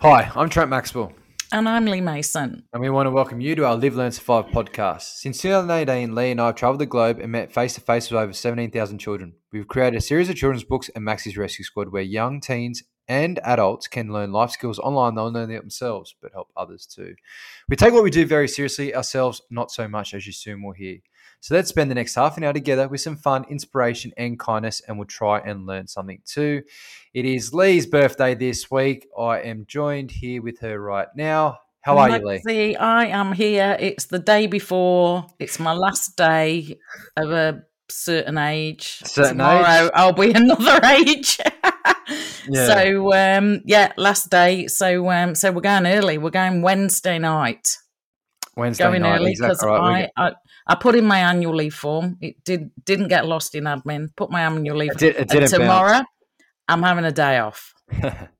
Hi, 0.00 0.30
I'm 0.34 0.48
Trent 0.48 0.70
Maxwell, 0.70 1.12
And 1.52 1.68
I'm 1.68 1.84
Lee 1.84 2.00
Mason. 2.00 2.64
and 2.72 2.80
we 2.80 2.88
want 2.90 3.06
to 3.06 3.10
welcome 3.10 3.40
you 3.40 3.54
to 3.56 3.66
our 3.66 3.76
Live, 3.76 3.96
Learn, 3.96 4.12
Survive 4.12 4.46
podcast. 4.46 5.16
Since 5.18 5.42
2018, 5.42 6.14
Lee 6.14 6.30
and 6.30 6.40
I 6.40 6.46
have 6.46 6.54
traveled 6.54 6.80
the 6.80 6.86
globe 6.86 7.18
and 7.20 7.32
met 7.32 7.52
face 7.52 7.74
to 7.74 7.80
face 7.80 8.10
with 8.10 8.18
over 8.20 8.32
17,000 8.32 8.98
children. 8.98 9.34
We've 9.52 9.68
created 9.68 9.98
a 9.98 10.00
series 10.00 10.28
of 10.30 10.36
children's 10.36 10.64
books 10.64 10.88
and 10.94 11.04
Maxie's 11.04 11.36
Rescue 11.36 11.64
Squad 11.64 11.92
where 11.92 12.02
young 12.02 12.40
teens 12.40 12.82
and 13.08 13.40
adults 13.44 13.88
can 13.88 14.12
learn 14.12 14.32
life 14.32 14.50
skills 14.52 14.78
online, 14.78 15.16
They'll 15.16 15.32
learn 15.32 15.50
it 15.50 15.60
themselves, 15.60 16.14
but 16.22 16.32
help 16.32 16.48
others 16.56 16.86
too. 16.86 17.14
We 17.68 17.76
take 17.76 17.92
what 17.92 18.04
we 18.04 18.10
do 18.10 18.24
very 18.24 18.48
seriously, 18.48 18.94
ourselves 18.94 19.42
not 19.50 19.70
so 19.70 19.88
much, 19.88 20.14
as 20.14 20.26
you 20.26 20.32
soon 20.32 20.62
will 20.62 20.72
hear. 20.72 20.98
So 21.40 21.54
let's 21.54 21.70
spend 21.70 21.90
the 21.90 21.94
next 21.94 22.14
half 22.14 22.36
an 22.36 22.44
hour 22.44 22.52
together 22.52 22.86
with 22.86 23.00
some 23.00 23.16
fun, 23.16 23.44
inspiration, 23.48 24.12
and 24.16 24.38
kindness, 24.38 24.82
and 24.86 24.98
we'll 24.98 25.06
try 25.06 25.40
and 25.40 25.66
learn 25.66 25.86
something 25.86 26.20
too. 26.26 26.62
It 27.14 27.24
is 27.24 27.54
Lee's 27.54 27.86
birthday 27.86 28.34
this 28.34 28.70
week. 28.70 29.08
I 29.18 29.40
am 29.40 29.64
joined 29.66 30.10
here 30.10 30.42
with 30.42 30.60
her 30.60 30.78
right 30.78 31.08
now. 31.16 31.58
How 31.80 31.96
are 31.96 32.10
you, 32.10 32.26
Lee? 32.26 32.42
Lexi, 32.46 32.76
I 32.78 33.06
am 33.06 33.32
here. 33.32 33.74
It's 33.80 34.06
the 34.06 34.18
day 34.18 34.46
before. 34.46 35.26
It's 35.38 35.58
my 35.58 35.72
last 35.72 36.14
day 36.16 36.78
of 37.16 37.30
a 37.30 37.62
certain 37.88 38.36
age. 38.36 39.00
Certain 39.04 39.38
Tomorrow 39.38 39.86
age? 39.86 39.90
I'll 39.94 40.12
be 40.12 40.32
another 40.34 40.80
age. 40.84 41.38
Yeah. 42.48 42.66
So 42.66 43.12
um, 43.12 43.62
yeah, 43.66 43.92
last 43.96 44.30
day. 44.30 44.66
So 44.66 45.08
um, 45.10 45.34
so 45.36 45.52
we're 45.52 45.60
going 45.60 45.86
early. 45.86 46.18
We're 46.18 46.30
going 46.30 46.62
Wednesday 46.62 47.18
night. 47.18 47.76
Wednesday 48.56 48.84
Going 48.84 49.02
night. 49.02 49.20
early 49.20 49.30
exactly 49.30 49.54
because 49.54 49.64
right. 49.64 50.10
I, 50.16 50.28
I 50.28 50.32
I 50.66 50.74
put 50.74 50.94
in 50.94 51.04
my 51.04 51.20
annual 51.20 51.54
leave 51.54 51.74
form. 51.74 52.16
It 52.20 52.44
did 52.44 52.70
didn't 52.84 53.08
get 53.08 53.26
lost 53.26 53.54
in 53.54 53.64
admin. 53.64 54.08
Put 54.16 54.30
my 54.30 54.42
annual 54.42 54.76
leave. 54.76 54.92
It, 54.92 54.98
did, 54.98 55.16
it 55.16 55.28
didn't 55.28 55.50
tomorrow 55.50 56.02
I'm 56.70 56.82
having 56.82 57.04
a 57.04 57.12
day 57.12 57.38
off. 57.38 57.74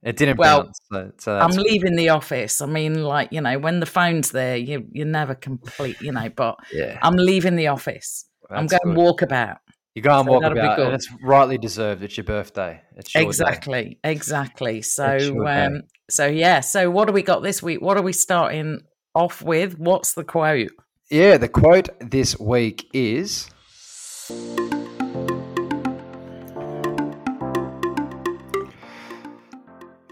it 0.03 0.16
didn't 0.16 0.38
Well, 0.38 0.64
bounce. 0.64 0.81
So, 0.92 1.12
so 1.19 1.33
I'm 1.38 1.50
that's 1.50 1.62
leaving 1.62 1.97
the 1.97 2.11
office. 2.11 2.61
I 2.61 2.66
mean, 2.66 3.03
like 3.03 3.33
you 3.33 3.41
know, 3.41 3.58
when 3.58 3.81
the 3.81 3.86
phone's 3.86 4.31
there, 4.31 4.56
you 4.56 4.86
you 4.92 5.05
never 5.05 5.34
complete, 5.34 6.00
you 6.00 6.12
know. 6.12 6.28
But 6.28 6.56
yeah. 6.72 6.98
I'm 7.03 7.16
leaving 7.16 7.56
the 7.56 7.69
office. 7.69 8.27
I'm 8.48 8.66
that's 8.69 8.84
going 8.84 8.94
good. 8.94 9.05
walkabout. 9.05 9.58
You 9.97 10.03
go 10.03 10.16
and 10.16 10.27
so 10.27 10.33
walk 10.33 10.44
about, 10.44 10.78
and 10.78 10.94
it's 10.94 11.08
rightly 11.20 11.58
deserved. 11.58 12.05
It's 12.05 12.16
your 12.16 12.25
birthday. 12.25 12.81
It's 12.97 13.12
your 13.12 13.25
day. 13.25 13.28
Exactly, 13.28 13.98
exactly. 14.05 14.83
So, 14.83 15.47
um, 15.48 15.83
so 16.08 16.27
yeah. 16.27 16.61
So, 16.61 16.91
what 16.91 17.08
do 17.08 17.12
we 17.12 17.22
got 17.22 17.42
this 17.42 17.61
week? 17.61 17.81
What 17.81 17.97
are 17.97 18.03
we 18.03 18.12
starting 18.12 18.83
off 19.14 19.42
with? 19.42 19.78
What's 19.78 20.14
the 20.14 20.25
quote? 20.25 20.70
Yeah, 21.11 21.36
the 21.36 21.48
quote 21.48 21.89
this 22.00 22.39
week 22.39 22.89
is 22.92 23.50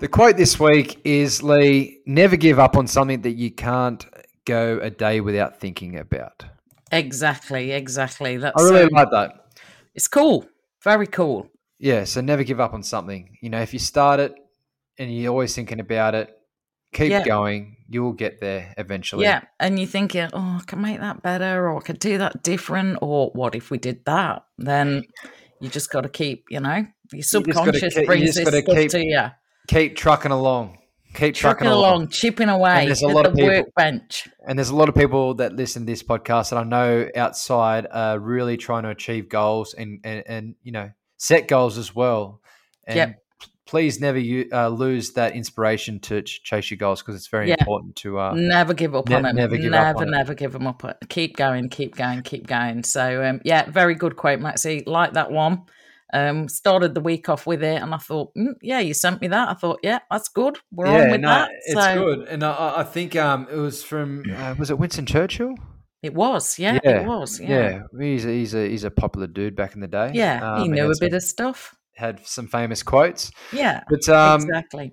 The 0.01 0.07
quote 0.07 0.37
this 0.37 0.61
week 0.61 1.01
is 1.05 1.43
Lee, 1.43 2.01
never 2.07 2.37
give 2.37 2.61
up 2.61 2.77
on 2.77 2.87
something 2.87 3.23
that 3.23 3.33
you 3.33 3.51
can't 3.51 4.07
go 4.45 4.79
a 4.81 4.91
day 4.91 5.21
without 5.21 5.59
thinking 5.59 5.99
about. 5.99 6.45
Exactly, 6.93 7.73
exactly. 7.73 8.37
That's 8.37 8.63
I 8.63 8.65
really 8.65 8.83
um, 8.85 8.91
like 8.93 9.11
that. 9.11 9.47
it's 9.97 10.07
cool, 10.07 10.47
very 10.85 11.09
cool. 11.09 11.51
Yeah, 11.81 12.05
so 12.05 12.21
never 12.21 12.45
give 12.45 12.61
up 12.61 12.75
on 12.75 12.85
something. 12.85 13.37
You 13.41 13.51
know, 13.51 13.61
if 13.61 13.73
you 13.73 13.81
start 13.81 14.21
it 14.21 14.37
and 14.99 15.13
you're 15.13 15.33
always 15.33 15.55
thinking 15.55 15.81
about 15.81 16.15
it, 16.15 16.38
keep 16.93 17.11
Yeah. 17.11 17.25
going. 17.25 17.77
You 17.89 18.03
will 18.03 18.13
get 18.13 18.41
there 18.41 18.75
eventually. 18.77 19.25
Yeah, 19.25 19.43
and 19.59 19.79
you 19.79 19.87
think, 19.87 20.13
thinking, 20.13 20.31
oh, 20.35 20.59
I 20.61 20.63
can 20.67 20.81
make 20.83 21.01
that 21.01 21.23
better, 21.23 21.67
or 21.69 21.79
I 21.79 21.81
could 21.81 21.99
do 21.99 22.19
that 22.19 22.43
different, 22.43 22.99
or 23.01 23.31
what 23.35 23.55
if 23.55 23.71
we 23.71 23.79
did 23.79 24.05
that? 24.05 24.45
Then 24.59 25.05
you 25.61 25.69
just 25.71 25.91
got 25.91 26.03
to 26.03 26.09
keep, 26.09 26.45
you 26.51 26.61
know, 26.61 26.87
your 27.13 27.23
subconscious 27.23 27.95
keep- 27.95 28.03
you 28.03 28.07
brings 28.07 28.35
this 28.35 28.47
stuff 28.49 28.65
keep 28.67 28.91
to 28.91 29.05
you. 29.05 29.23
Keep 29.69 29.97
trucking 29.97 30.31
along. 30.33 30.75
Keep 31.15 31.35
trucking, 31.37 31.65
trucking 31.65 31.67
along, 31.69 32.09
chipping 32.09 32.51
away 32.51 32.85
there's 32.85 33.03
a 33.03 33.07
at 33.09 33.15
lot 33.15 33.23
the 33.25 33.31
of 33.31 33.35
people- 33.37 33.49
workbench. 33.49 34.29
And 34.47 34.59
there's 34.59 34.69
a 34.69 34.77
lot 34.77 34.91
of 34.91 34.95
people 34.95 35.35
that 35.35 35.55
listen 35.55 35.83
to 35.83 35.87
this 35.87 36.03
podcast 36.03 36.51
that 36.51 36.59
I 36.59 36.65
know 36.65 37.09
outside 37.17 37.87
are 37.91 38.19
really 38.19 38.59
trying 38.59 38.83
to 38.83 38.91
achieve 38.91 39.31
goals 39.31 39.73
and 39.73 40.01
and, 40.05 40.23
and 40.27 40.55
you 40.63 40.73
know 40.73 40.91
set 41.17 41.49
goals 41.49 41.79
as 41.79 41.95
well. 41.95 42.43
And 42.87 42.97
Yep. 42.97 43.23
Please 43.69 44.01
never 44.01 44.19
you, 44.19 44.49
uh, 44.53 44.69
lose 44.69 45.13
that 45.13 45.35
inspiration 45.37 46.01
to 46.01 46.23
ch- 46.23 46.43
chase 46.43 46.71
your 46.71 46.79
goals 46.79 47.03
because 47.03 47.15
it's 47.15 47.29
very 47.29 47.49
Yeah. 47.51 47.57
important 47.61 47.95
to. 47.97 48.19
Uh, 48.19 48.33
Never 48.35 48.73
give 48.75 48.95
up 48.97 49.09
ne- 49.09 49.17
on 49.17 49.23
them. 49.23 49.37
never 49.37 49.57
give 49.57 49.73
up 49.75 49.83
never, 49.83 49.99
on 49.99 50.09
it. 50.09 50.11
never 50.11 50.35
give 50.35 50.53
them 50.53 50.67
up. 50.67 50.83
Keep 51.09 51.37
going, 51.37 51.69
keep 51.69 51.95
going, 51.95 52.23
keep 52.23 52.47
going. 52.47 52.83
So, 52.83 53.23
um, 53.25 53.41
yeah, 53.45 53.71
very 53.71 53.95
good 53.95 54.17
quote, 54.17 54.41
Maxie. 54.41 54.83
Like 54.87 55.13
that 55.13 55.31
one. 55.31 55.63
Um, 56.15 56.49
started 56.49 56.95
the 56.95 57.03
week 57.03 57.29
off 57.29 57.47
with 57.47 57.63
it, 57.63 57.83
and 57.83 57.93
I 57.95 57.99
thought, 57.99 58.35
mm, 58.35 58.55
yeah, 58.63 58.79
you 58.81 58.95
sent 58.95 59.21
me 59.21 59.29
that. 59.29 59.51
I 59.51 59.53
thought, 59.53 59.81
yeah, 59.83 59.99
that's 60.11 60.31
good. 60.31 60.57
We're 60.73 60.87
on 60.87 61.11
with 61.11 61.21
that. 61.21 61.51
it's 61.67 61.75
so 61.85 61.95
good. 62.17 62.29
And 62.29 62.43
I- 62.43 62.51
I, 62.55 62.81
I 62.81 62.85
think 62.85 63.15
um, 63.17 63.47
it 63.53 63.57
was 63.57 63.83
from 63.83 64.25
uh, 64.35 64.55
was 64.59 64.71
it 64.71 64.79
Winston 64.79 65.05
Churchill? 65.05 65.55
it 66.03 66.15
was, 66.15 66.59
yeah, 66.59 66.79
Yeah, 66.85 67.01
it 67.01 67.07
was, 67.07 67.39
yeah, 67.41 67.49
Yeah, 67.49 67.81
he's 68.01 68.25
a, 68.25 68.29
he's 68.29 68.55
a 68.55 68.69
he's 68.69 68.85
a 68.85 68.91
popular 68.91 69.27
dude 69.27 69.55
back 69.57 69.75
in 69.75 69.81
the 69.83 69.89
day. 69.89 70.13
yeah. 70.15 70.55
Um, 70.55 70.63
he 70.63 70.69
knew 70.69 70.91
a 70.91 70.95
bit 70.99 71.13
of 71.13 71.23
stuff. 71.23 71.75
Had 71.99 72.27
some 72.27 72.47
famous 72.49 72.83
quotes. 72.83 73.31
Yeah, 73.53 73.83
But 73.91 74.09
um, 74.09 74.41
exactly. 74.43 74.93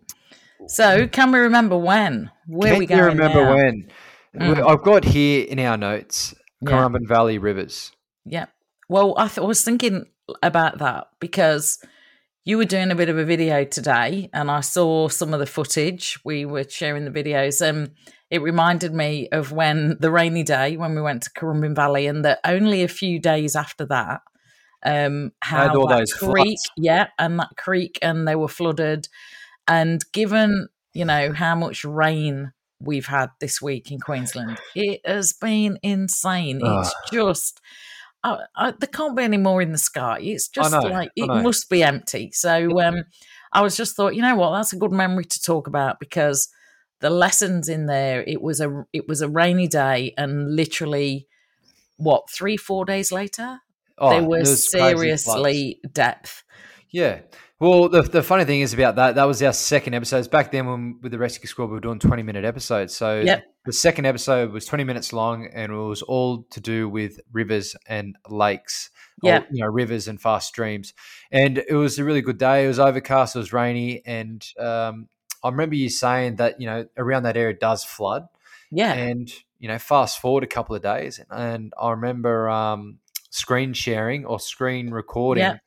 So, 0.68 1.08
can 1.08 1.32
we 1.32 1.40
remember 1.40 1.78
when? 1.78 2.32
Where 2.48 2.72
can 2.72 2.80
we 2.80 2.86
you 2.86 2.90
going 2.90 3.04
remember 3.04 3.44
now? 3.44 3.56
when? 3.56 3.88
Mm. 4.36 4.68
I've 4.68 4.84
got 4.84 5.04
here 5.06 5.46
in 5.46 5.60
our 5.60 5.78
notes 5.78 6.34
Yeah. 6.62 6.72
Currumbin 6.72 7.08
Valley 7.08 7.38
Rivers. 7.38 7.92
Yeah. 8.26 8.48
Well, 8.90 9.14
I, 9.18 9.28
th- 9.28 9.40
I 9.40 9.48
was 9.48 9.64
thinking 9.64 10.06
about 10.44 10.80
that 10.80 11.08
because 11.20 11.80
you 12.44 12.58
were 12.58 12.66
doing 12.66 12.92
a 12.92 12.96
bit 12.96 13.10
of 13.10 13.18
a 13.18 13.26
video 13.26 13.64
today 13.64 14.30
and 14.34 14.50
I 14.52 14.62
saw 14.62 15.08
some 15.08 15.34
of 15.34 15.40
the 15.40 15.46
footage. 15.46 16.20
We 16.26 16.46
were 16.46 16.66
sharing 16.68 17.06
the 17.06 17.12
videos. 17.24 17.62
and 17.62 17.92
it 18.30 18.42
reminded 18.42 18.94
me 18.94 19.30
of 19.32 19.52
when 19.52 19.98
the 20.00 20.12
rainy 20.12 20.44
day 20.44 20.78
when 20.78 20.96
we 20.96 21.02
went 21.02 21.24
to 21.24 21.30
Currumbin 21.32 21.76
Valley 21.76 22.08
and 22.08 22.26
that 22.26 22.40
only 22.44 22.84
a 22.84 22.88
few 22.88 23.20
days 23.20 23.56
after 23.56 23.86
that, 23.88 24.22
um, 24.86 25.32
Had 25.42 25.70
how 25.70 25.76
all 25.76 25.88
that 25.88 26.00
those 26.00 26.14
creek, 26.14 26.32
floods. 26.32 26.70
yeah, 26.78 27.08
and 27.20 27.40
that 27.40 27.52
creek 27.58 28.00
and 28.02 28.28
they 28.28 28.36
were 28.36 28.48
flooded. 28.48 29.08
And 29.68 30.04
given, 30.14 30.70
you 30.94 31.06
know, 31.06 31.34
how 31.34 31.56
much 31.56 31.84
rain 31.84 32.54
we've 32.80 33.08
had 33.08 33.32
this 33.40 33.62
week 33.62 33.92
in 33.92 34.00
Queensland, 34.00 34.60
it 34.76 35.02
has 35.06 35.34
been 35.34 35.80
insane. 35.82 36.62
It's 36.64 36.94
just 37.12 37.60
I, 38.24 38.40
I, 38.56 38.72
there 38.72 38.90
can't 38.92 39.16
be 39.16 39.24
any 39.24 39.38
more 39.38 39.62
in 39.62 39.72
the 39.72 39.78
sky. 39.78 40.20
It's 40.22 40.48
just 40.48 40.72
know, 40.72 40.80
like 40.80 41.12
it 41.16 41.28
must 41.28 41.70
be 41.70 41.84
empty. 41.84 42.32
So 42.32 42.82
um, 42.82 43.04
I 43.54 43.62
was 43.62 43.76
just 43.78 43.96
thought, 43.96 44.16
you 44.16 44.22
know 44.22 44.36
what, 44.36 44.56
that's 44.56 44.74
a 44.74 44.78
good 44.78 44.92
memory 44.92 45.26
to 45.26 45.42
talk 45.42 45.68
about 45.68 46.00
because 46.00 46.50
the 47.02 47.10
lessons 47.10 47.70
in 47.70 47.86
there. 47.86 48.24
It 48.26 48.42
was 48.42 48.60
a 48.60 48.86
it 48.94 49.08
was 49.08 49.22
a 49.22 49.30
rainy 49.30 49.68
day, 49.68 50.14
and 50.18 50.56
literally, 50.56 51.28
what 51.98 52.30
three 52.30 52.58
four 52.58 52.86
days 52.86 53.12
later, 53.12 53.62
Oh, 53.98 54.10
they 54.10 54.22
were 54.26 54.46
seriously 54.46 55.80
depth. 55.92 56.44
Yeah. 56.90 57.22
Well, 57.60 57.88
the, 57.88 58.02
the 58.02 58.22
funny 58.22 58.44
thing 58.44 58.60
is 58.62 58.74
about 58.74 58.98
that, 58.98 59.16
that 59.16 59.24
was 59.24 59.42
our 59.42 59.54
second 59.54 59.94
episode. 59.94 60.30
Back 60.30 60.52
then, 60.52 60.66
when 60.68 61.00
with 61.02 61.14
the 61.14 61.18
Rescue 61.18 61.48
Squad, 61.48 61.68
we 61.68 61.72
were 61.74 61.80
doing 61.80 62.00
20 62.00 62.22
minute 62.22 62.44
episodes. 62.44 62.94
So 62.96 63.22
Yep. 63.22 63.44
the 63.66 63.72
second 63.72 64.06
episode 64.06 64.52
was 64.52 64.66
20 64.66 64.84
minutes 64.84 65.14
long 65.14 65.48
and 65.48 65.72
it 65.72 65.76
was 65.76 66.02
all 66.02 66.44
to 66.52 66.60
do 66.60 66.90
with 66.90 67.20
rivers 67.32 67.76
and 67.88 68.18
lakes. 68.30 68.90
Yeah. 69.24 69.44
you 69.50 69.62
know, 69.64 69.68
rivers 69.68 70.10
and 70.10 70.22
fast 70.22 70.50
streams. 70.50 70.94
And 71.32 71.58
it 71.58 71.74
was 71.74 71.98
a 71.98 72.04
really 72.04 72.22
good 72.22 72.38
day. 72.38 72.66
It 72.66 72.68
was 72.68 72.80
overcast, 72.80 73.36
it 73.36 73.40
was 73.40 73.54
rainy. 73.54 74.06
And 74.06 74.46
um, 74.60 75.08
I 75.42 75.48
remember 75.50 75.76
you 75.76 75.90
saying 75.90 76.36
that, 76.36 76.60
you 76.60 76.68
know, 76.68 76.86
around 76.98 77.24
that 77.24 77.38
area 77.38 77.56
does 77.56 77.86
flood. 77.86 78.28
Yeah, 78.72 78.92
And, 78.92 79.32
you 79.60 79.70
know, 79.70 79.80
fast 79.80 80.20
forward 80.20 80.44
a 80.44 80.48
couple 80.48 80.76
of 80.76 80.82
days. 80.82 81.22
And 81.32 81.74
I 81.82 81.92
remember 81.92 82.50
um, 82.50 83.00
screen 83.36 83.74
sharing 83.74 84.26
or 84.26 84.40
screen 84.40 84.90
recording 84.92 85.44
Yeah. 85.44 85.58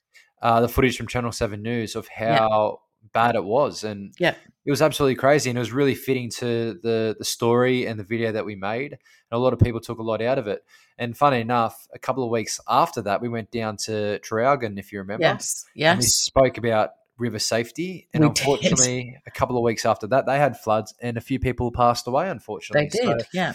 uh, 0.43 0.61
the 0.61 0.69
footage 0.69 0.97
from 0.97 1.07
Channel 1.07 1.33
7 1.33 1.61
News 1.63 1.95
of 1.97 2.09
how 2.09 2.81
bad 3.13 3.35
it 3.35 3.45
was. 3.45 3.85
And 3.85 4.15
Yeah. 4.19 4.35
it 4.65 4.71
was 4.71 4.81
absolutely 4.83 5.17
crazy. 5.17 5.51
And 5.51 5.59
it 5.59 5.61
was 5.61 5.73
really 5.73 5.95
fitting 5.95 6.31
to 6.39 6.79
the, 6.83 7.15
the 7.19 7.25
story 7.25 7.87
and 7.87 7.99
the 7.99 8.05
video 8.05 8.33
that 8.33 8.45
we 8.47 8.55
made. 8.55 8.93
And 8.93 8.99
a 9.33 9.39
lot 9.39 9.53
of 9.53 9.59
people 9.59 9.81
took 9.81 9.99
a 9.99 10.03
lot 10.03 10.23
out 10.23 10.39
of 10.39 10.47
it. 10.47 10.65
And 10.99 11.17
funny 11.17 11.41
enough, 11.41 11.87
a 11.95 11.99
couple 11.99 12.25
of 12.25 12.31
weeks 12.31 12.61
after 12.69 13.03
that, 13.03 13.21
we 13.21 13.29
went 13.29 13.51
down 13.51 13.77
to 13.85 14.19
Traralgon, 14.21 14.79
if 14.79 14.93
you 14.93 14.99
remember. 15.01 15.23
yes, 15.25 15.65
And 15.77 15.99
we 15.99 16.05
spoke 16.05 16.59
about 16.59 16.91
river 17.19 17.39
safety. 17.39 18.09
And 18.15 18.23
We 18.25 18.31
did. 18.31 18.39
unfortunately, 18.41 19.17
a 19.27 19.31
couple 19.31 19.57
of 19.57 19.63
weeks 19.63 19.85
after 19.85 20.07
that, 20.09 20.27
they 20.27 20.39
had 20.39 20.59
floods 20.59 20.95
and 21.01 21.17
a 21.17 21.21
few 21.21 21.39
people 21.39 21.71
passed 21.71 22.07
away, 22.07 22.29
unfortunately. 22.31 22.89
they 22.93 23.07
did. 23.07 23.21
So, 23.23 23.27
yeah. 23.33 23.53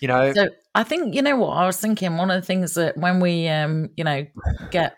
You 0.00 0.08
know, 0.08 0.32
So 0.32 0.48
I 0.74 0.82
think 0.84 1.14
you 1.14 1.22
know 1.22 1.36
what 1.36 1.56
I 1.56 1.66
was 1.66 1.76
thinking. 1.78 2.16
One 2.16 2.30
of 2.30 2.40
the 2.40 2.46
things 2.46 2.74
that 2.74 2.96
when 2.96 3.20
we, 3.20 3.48
um, 3.48 3.90
you 3.96 4.04
know, 4.04 4.26
get 4.70 4.94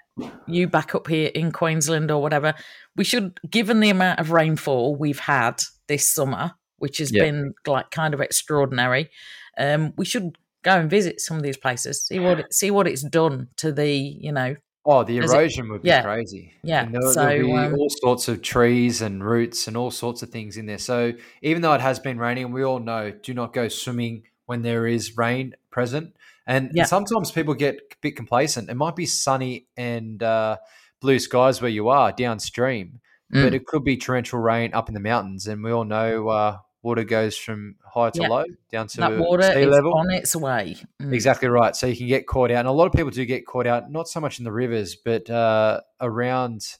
you 0.46 0.68
back 0.68 0.94
up 0.94 1.06
here 1.08 1.30
in 1.34 1.52
Queensland 1.52 2.10
or 2.10 2.20
whatever, 2.20 2.54
we 2.96 3.04
should, 3.04 3.38
given 3.50 3.80
the 3.80 3.90
amount 3.90 4.20
of 4.20 4.30
rainfall 4.30 4.94
we've 4.96 5.18
had 5.18 5.62
this 5.88 6.06
summer, 6.08 6.52
which 6.78 6.98
has 6.98 7.10
Yeah. 7.12 7.24
been 7.24 7.54
like 7.66 7.90
kind 7.90 8.12
of 8.14 8.20
extraordinary, 8.20 9.10
um, 9.58 9.92
we 9.96 10.04
should 10.04 10.36
go 10.62 10.78
and 10.78 10.90
visit 10.90 11.20
some 11.20 11.36
of 11.38 11.42
these 11.42 11.56
places, 11.56 12.06
see 12.06 12.18
what 12.20 12.40
it, 12.40 12.52
see 12.52 12.70
what 12.70 12.86
it's 12.86 13.02
done 13.02 13.48
to 13.56 13.72
the, 13.72 13.88
you 13.90 14.32
know, 14.32 14.54
Oh, 14.84 15.04
the 15.04 15.18
Is 15.18 15.32
it- 15.32 15.36
erosion 15.36 15.68
would 15.70 15.82
be 15.82 15.88
yeah. 15.90 16.02
crazy. 16.02 16.54
Yeah, 16.64 16.82
And 16.82 16.92
there'll, 16.92 17.12
so, 17.12 17.24
there'll 17.24 17.46
be 17.46 17.56
um, 17.56 17.74
all 17.74 17.88
sorts 17.88 18.26
of 18.26 18.42
trees 18.42 19.00
and 19.00 19.24
roots 19.24 19.68
and 19.68 19.76
all 19.76 19.92
sorts 19.92 20.22
of 20.24 20.30
things 20.30 20.56
in 20.56 20.66
there. 20.66 20.78
So 20.78 21.12
even 21.40 21.62
though 21.62 21.72
it 21.74 21.80
has 21.80 22.00
been 22.00 22.18
raining, 22.18 22.50
we 22.50 22.64
all 22.64 22.80
know 22.80 23.12
do 23.12 23.32
not 23.32 23.52
go 23.52 23.68
swimming 23.68 24.24
when 24.46 24.62
there 24.62 24.86
is 24.86 25.16
rain 25.16 25.54
present. 25.70 26.14
And 26.46 26.70
Yeah. 26.74 26.84
sometimes 26.84 27.30
people 27.30 27.54
get 27.54 27.76
a 27.76 27.96
bit 28.00 28.16
complacent. 28.16 28.68
It 28.70 28.74
might 28.74 28.96
be 28.96 29.06
sunny 29.06 29.66
and 29.76 30.22
uh, 30.22 30.56
blue 31.00 31.18
skies 31.18 31.60
where 31.62 31.70
you 31.70 31.88
are 31.88 32.12
downstream, 32.12 33.00
but 33.30 33.52
Mm. 33.52 33.54
it 33.54 33.66
could 33.66 33.84
be 33.84 33.96
torrential 33.96 34.38
rain 34.40 34.74
up 34.74 34.88
in 34.88 34.94
the 34.94 35.00
mountains. 35.00 35.46
And 35.46 35.62
we 35.62 35.70
all 35.70 35.84
know 35.84 36.28
uh, 36.28 36.58
water 36.82 37.04
goes 37.04 37.36
from 37.38 37.76
high 37.94 38.10
to 38.10 38.22
Yeah. 38.22 38.28
low 38.28 38.44
down 38.72 38.88
to 38.88 39.00
that 39.00 39.18
water 39.18 39.44
sea 39.44 39.64
level. 39.66 39.94
on 39.94 40.10
its 40.10 40.34
way. 40.34 40.76
Mm. 41.00 41.12
Exactly 41.14 41.48
right. 41.48 41.76
So 41.76 41.86
you 41.86 41.96
can 41.96 42.08
get 42.08 42.26
caught 42.26 42.50
out, 42.50 42.58
and 42.60 42.68
a 42.68 42.72
lot 42.72 42.86
of 42.86 42.92
people 42.92 43.10
do 43.10 43.24
get 43.24 43.46
caught 43.46 43.66
out. 43.68 43.90
Not 43.90 44.08
so 44.08 44.20
much 44.20 44.38
in 44.38 44.44
the 44.44 44.52
rivers, 44.52 44.96
but 44.96 45.30
uh, 45.30 45.80
around 46.00 46.76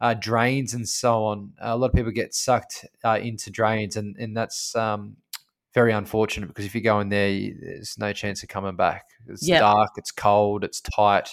uh, 0.00 0.12
drains 0.14 0.74
and 0.74 0.88
so 0.88 1.24
on. 1.24 1.52
A 1.60 1.76
lot 1.76 1.86
of 1.90 1.92
people 1.94 2.10
get 2.10 2.34
sucked 2.34 2.84
uh, 3.04 3.18
into 3.22 3.50
drains, 3.50 3.96
and 3.96 4.16
and 4.18 4.36
that's 4.36 4.74
um, 4.74 5.16
very 5.74 5.92
unfortunate 5.92 6.46
because 6.46 6.64
if 6.64 6.74
you 6.74 6.80
go 6.80 7.00
in 7.00 7.08
there, 7.08 7.28
you, 7.28 7.56
there's 7.60 7.96
no 7.98 8.12
chance 8.12 8.42
of 8.42 8.48
coming 8.48 8.76
back. 8.76 9.04
It's 9.26 9.46
Yeah. 9.46 9.58
dark, 9.58 9.90
it's 9.96 10.12
cold, 10.12 10.64
it's 10.64 10.80
tight. 10.80 11.30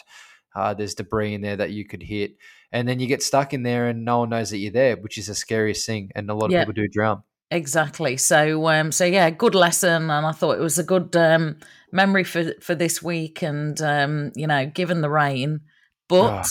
Uh, 0.56 0.74
there's 0.74 0.96
debris 0.96 1.34
in 1.34 1.42
there 1.42 1.56
that 1.56 1.72
you 1.72 1.86
could 1.86 2.04
hit, 2.04 2.36
and 2.74 2.88
then 2.88 3.00
you 3.00 3.08
get 3.08 3.24
stuck 3.24 3.54
in 3.54 3.64
there, 3.64 3.88
and 3.88 4.04
no 4.04 4.20
one 4.20 4.30
knows 4.30 4.50
that 4.50 4.58
you're 4.58 4.72
there, 4.72 4.98
which 4.98 5.18
is 5.18 5.28
the 5.28 5.36
scariest 5.36 5.86
thing. 5.86 6.12
And 6.14 6.30
a 6.30 6.34
lot 6.34 6.48
of 6.48 6.52
people 6.60 6.74
do 6.74 6.88
drown. 6.90 7.24
Exactly. 7.52 8.18
So, 8.18 8.68
um, 8.68 8.92
so 8.92 9.06
yeah, 9.06 9.30
good 9.30 9.56
lesson, 9.56 10.10
and 10.10 10.26
I 10.26 10.32
thought 10.32 10.58
it 10.58 10.62
was 10.62 10.78
a 10.80 10.84
good 10.84 11.16
um, 11.16 11.58
memory 11.92 12.24
for 12.26 12.54
for 12.60 12.76
this 12.76 13.02
week. 13.02 13.42
And 13.44 13.82
um, 13.82 14.32
you 14.36 14.48
know, 14.48 14.66
given 14.66 15.02
the 15.02 15.10
rain, 15.10 15.62
but 16.10 16.32
Ah, 16.32 16.44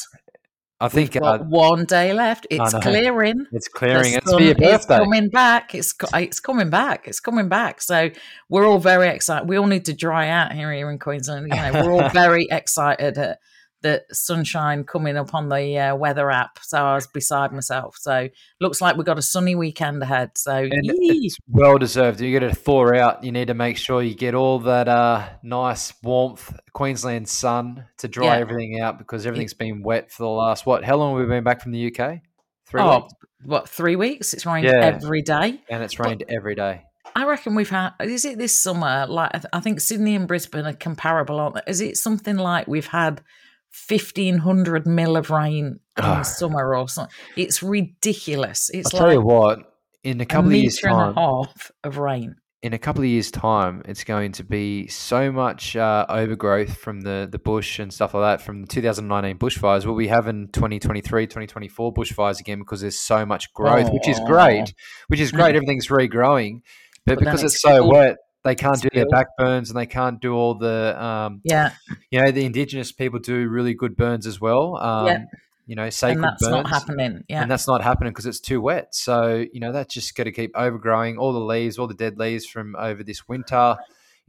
I 0.81 0.89
think 0.89 1.15
uh, 1.17 1.39
one 1.39 1.85
day 1.85 2.15
left. 2.15 2.47
It's 2.51 2.73
clearing. 2.73 3.47
it's 3.53 3.69
clearing. 3.69 4.15
It's 4.15 4.33
for 4.33 4.41
your 4.41 4.55
birthday. 4.55 4.97
coming 4.99 5.29
back. 5.29 5.75
It's 5.75 5.93
co- 5.93 6.17
it's 6.17 6.41
coming 6.41 6.71
back. 6.71 7.07
It's 7.07 7.21
coming 7.21 7.49
back. 7.49 7.83
So 7.83 8.11
we're 8.49 8.67
all 8.67 8.79
very 8.79 9.09
excited. 9.09 9.47
We 9.47 9.57
all 9.59 9.67
need 9.67 9.85
to 9.87 9.93
dry 9.93 10.29
out 10.29 10.53
here 10.53 10.73
here 10.73 10.91
in 10.91 10.99
Queensland. 10.99 11.49
You 11.51 11.57
know, 11.57 11.85
we're 11.85 11.93
all 11.93 12.09
very 12.15 12.47
excited 12.51 13.19
at 13.19 13.41
the 13.83 14.03
sunshine 14.13 14.85
coming 14.85 15.17
up 15.17 15.35
on 15.35 15.49
the 15.49 15.79
uh, 15.79 15.97
weather 15.97 16.31
app. 16.31 16.59
So 16.63 16.79
I 16.79 16.95
was 16.95 17.07
beside 17.07 17.53
myself. 17.53 17.97
So 17.99 18.29
looks 18.61 18.81
like 18.81 18.97
we've 18.97 19.07
got 19.07 19.19
a 19.19 19.23
sunny 19.23 19.55
weekend 19.55 20.03
ahead. 20.03 20.33
So 20.37 20.69
it's 20.71 21.39
well 21.49 21.79
deserved. 21.79 22.21
You 22.21 22.39
got 22.39 22.47
to 22.47 22.55
thaw 22.55 22.95
out. 22.95 23.25
You 23.25 23.33
need 23.33 23.49
to 23.49 23.55
make 23.55 23.77
sure 23.77 24.03
you 24.03 24.15
get 24.15 24.35
all 24.35 24.59
that 24.61 24.89
uh, 24.89 25.29
nice 25.43 25.93
warmth, 26.03 26.59
Queensland 26.73 27.29
sun 27.29 27.87
to 27.99 28.09
dry 28.09 28.27
Yeah. 28.27 28.41
everything 28.41 28.81
out 28.81 28.99
because 28.99 29.27
everything's 29.27 29.55
been 29.55 29.83
wet 29.83 30.11
for 30.11 30.23
the 30.25 30.29
last 30.29 30.67
what? 30.67 30.85
How 30.85 30.97
long 30.97 31.17
have 31.17 31.27
we 31.27 31.35
been 31.35 31.45
back 31.45 31.61
from 31.61 31.73
the 31.73 31.87
UK? 31.87 32.21
Three 32.67 32.81
oh, 32.81 33.01
weeks, 33.01 33.15
what 33.45 33.69
three 33.69 33.97
weeks? 33.97 34.35
It's 34.35 34.47
rained 34.47 34.67
Yeah. 34.67 34.85
every 34.85 35.23
day. 35.23 35.61
and 35.69 35.83
it's 35.83 35.99
rained 35.99 36.25
every 36.29 36.55
day. 36.55 36.83
I 37.17 37.27
reckon 37.27 37.55
we've 37.55 37.71
had. 37.71 37.93
Is 38.01 38.25
it 38.25 38.39
this 38.39 38.57
summer? 38.59 39.07
Like 39.09 39.35
I 39.35 39.41
I 39.55 39.61
think 39.61 39.81
Sydney 39.81 40.15
and 40.15 40.29
Brisbane 40.29 40.67
are 40.67 40.73
comparable, 40.73 41.41
aren't 41.41 41.57
they? 41.57 41.63
Is 41.67 41.81
it 41.81 41.97
something 41.97 42.37
like 42.37 42.69
we've 42.69 42.87
had 42.87 43.23
fifteen 43.71 44.39
hundred 44.39 44.87
mil 44.87 45.17
of 45.17 45.31
rain 45.31 45.81
in 45.97 46.05
Ah. 46.05 46.19
the 46.19 46.23
summer 46.25 46.75
or 46.75 46.89
something? 46.89 47.13
It's 47.37 47.63
ridiculous. 47.63 48.71
It's 48.73 48.93
I'll 48.95 48.99
tell 48.99 49.09
like 49.09 49.15
you 49.17 49.23
what. 49.23 49.59
In 50.03 50.21
a 50.21 50.23
a 50.23 50.27
couple 50.27 50.51
of 50.51 50.57
years' 50.57 50.79
time, 50.79 51.15
a 51.17 51.21
half 51.21 51.71
of 51.85 51.99
rain. 51.99 52.37
in 52.63 52.73
a 52.73 52.79
couple 52.79 53.03
of 53.03 53.09
years' 53.09 53.31
time, 53.31 53.83
it's 53.87 54.03
going 54.05 54.33
to 54.33 54.45
be 54.45 54.87
so 54.87 55.31
much 55.31 55.77
uh, 55.77 56.07
overgrowth 56.09 56.77
from 56.79 57.03
the, 57.03 57.29
the 57.31 57.39
bush 57.39 57.79
and 57.79 57.93
stuff 57.93 58.15
like 58.15 58.23
that 58.39 58.45
from 58.45 58.63
the 58.63 58.67
2019 58.67 59.39
bushfires. 59.39 59.85
We'll 59.85 59.97
be 59.97 60.09
having 60.09 60.49
2023, 60.49 61.27
2024 61.27 61.93
bushfires 61.93 62.41
again 62.41 62.59
because 62.61 62.81
there's 62.81 62.99
so 62.99 63.27
much 63.27 63.53
growth, 63.53 63.91
which 63.93 64.09
is 64.09 64.19
great, 64.27 64.73
which 65.09 65.21
is 65.21 65.33
great. 65.33 65.55
Everything's 65.57 65.89
regrowing. 65.89 66.61
But, 67.07 67.17
But 67.17 67.25
because 67.25 67.43
it's 67.43 67.55
it's, 67.55 67.63
so 67.63 67.87
wet, 67.87 68.17
they 68.45 68.55
can't 68.55 68.75
It's 68.75 68.83
do 68.83 68.89
their 68.93 69.09
back 69.09 69.37
burns 69.37 69.71
and 69.71 69.79
they 69.79 69.87
can't 69.87 70.21
do 70.21 70.35
all 70.35 70.55
the, 70.55 71.03
um, 71.03 71.41
Yeah, 71.45 71.73
you 72.11 72.21
know, 72.21 72.31
the 72.31 72.45
indigenous 72.45 72.93
people 72.93 73.19
do 73.19 73.49
really 73.49 73.75
good 73.75 73.97
burns 73.97 74.27
as 74.27 74.41
well. 74.41 74.77
Um, 74.77 75.07
Yeah. 75.07 75.25
You 75.67 75.77
know, 75.77 75.89
sacred 75.89 76.17
and 76.17 76.25
that's 76.25 76.43
burns 76.43 76.53
not 76.53 76.69
happening. 76.69 77.25
Yeah, 77.29 77.43
and 77.43 77.51
that's 77.51 77.69
not 77.69 77.81
happening 77.81 78.13
because 78.13 78.27
it's 78.27 78.41
too 78.41 78.61
wet. 78.61 78.93
So 78.93 79.47
you 79.53 79.61
know 79.61 79.71
that's 79.71 79.95
just 79.95 80.17
going 80.17 80.25
to 80.25 80.33
keep 80.33 80.51
overgrowing 80.57 81.17
all 81.17 81.33
the 81.33 81.39
leaves, 81.39 81.79
all 81.79 81.87
the 81.87 81.95
dead 81.95 82.19
leaves 82.19 82.45
from 82.45 82.75
over 82.77 83.05
this 83.05 83.29
winter 83.29 83.77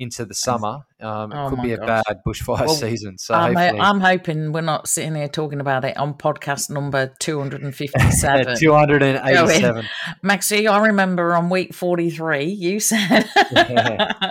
into 0.02 0.26
the 0.26 0.34
summer. 0.34 0.80
Um, 1.00 1.32
it 1.32 1.36
Oh 1.38 1.50
could 1.50 1.62
be 1.62 1.74
a 1.74 1.78
gosh. 1.78 2.04
bad 2.08 2.18
bushfire 2.28 2.66
Well, 2.66 2.70
season. 2.70 3.18
So 3.18 3.34
I'm, 3.34 3.56
hopefully, 3.56 3.80
I'm 3.82 4.00
hoping 4.00 4.52
we're 4.52 4.62
not 4.62 4.88
sitting 4.88 5.16
here 5.16 5.28
talking 5.28 5.60
about 5.60 5.86
it 5.86 5.96
on 5.98 6.16
podcast 6.16 6.70
number 6.70 7.14
257. 7.20 8.56
two 8.60 8.74
hundred 8.74 9.04
and 9.04 9.20
eighty-seven. 9.28 9.86
Maxie, 10.22 10.68
I 10.68 10.86
remember 10.88 11.36
on 11.36 11.50
week 11.50 11.74
43, 11.74 12.46
you 12.46 12.80
said. 12.80 13.24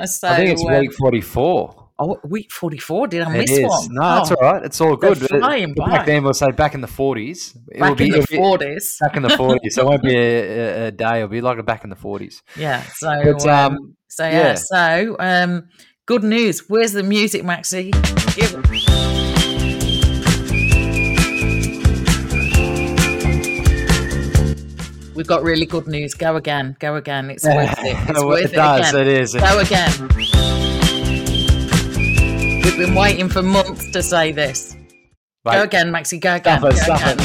so, 0.07 0.29
I 0.29 0.37
think 0.37 0.51
it's 0.51 0.65
um, 0.65 0.79
week 0.79 0.93
forty-four. 0.95 1.89
Oh, 2.03 2.17
week 2.25 2.51
44. 2.51 3.09
Did 3.09 3.23
I 3.25 3.35
It 3.35 3.39
miss 3.41 3.51
is. 3.51 3.63
one? 3.69 3.89
No, 3.91 4.01
that's 4.01 4.31
Oh, 4.33 4.37
all 4.41 4.53
right. 4.55 4.65
It's 4.65 4.81
all 4.81 4.97
good. 4.97 5.21
But 5.21 5.31
it- 5.33 5.39
flying 5.39 5.75
but 5.77 5.85
by. 5.85 5.93
back 5.99 6.07
then, 6.07 6.25
we'll 6.25 6.33
say 6.33 6.51
back 6.51 6.75
in 6.75 6.81
the 6.81 6.87
forties. 6.87 7.55
It 7.71 7.79
Back 7.79 8.01
in 8.01 8.09
the 8.13 8.21
40s. 8.21 8.99
back 9.01 9.17
in 9.17 9.23
the 9.23 9.37
forties. 9.37 9.75
so 9.75 9.83
it 9.83 9.85
won't 9.87 10.03
be 10.03 10.17
a, 10.17 10.87
a, 10.87 10.91
day. 10.93 11.17
It'll 11.17 11.29
be 11.29 11.43
like 11.43 11.59
a 11.59 11.63
back 11.63 11.85
in 11.85 11.91
the 11.91 11.97
forties. 11.97 12.43
Yeah. 12.57 12.83
So, 12.95 13.11
But 13.23 13.47
um, 13.47 13.73
um, 13.75 13.97
so 14.11 14.25
yeah. 14.25 14.33
yeah. 14.33 14.55
So, 14.55 15.17
um, 15.19 15.69
good 16.05 16.25
news. 16.25 16.69
Where's 16.69 16.93
the 16.93 17.05
music, 17.05 17.45
Maxie? 17.45 17.93
Give 18.35 18.55
it. 18.55 18.67
We've 25.15 25.27
got 25.27 25.43
really 25.43 25.67
good 25.67 25.87
news. 25.87 26.15
Go 26.15 26.37
again. 26.37 26.77
Go 26.81 26.97
again. 26.97 27.31
It's 27.31 27.45
worth 27.45 27.79
it. 27.79 27.97
It's 28.09 28.25
worth 28.25 28.45
it 28.47 28.53
it, 28.53 28.57
does. 28.57 28.89
again. 28.91 29.07
It 29.07 29.09
is. 29.09 29.35
Go 29.35 29.59
again. 29.59 29.93
We've 32.65 32.79
been 32.79 32.95
waiting 32.95 33.29
for 33.29 33.43
months 33.43 33.91
to 33.93 34.03
say 34.03 34.33
this. 34.33 34.75
Go 35.45 35.63
again, 35.63 35.93
Maxie. 35.93 36.19
Go 36.19 36.35
again. 36.35 36.61
Stop 36.73 37.01
go 37.01 37.13
again. 37.13 37.17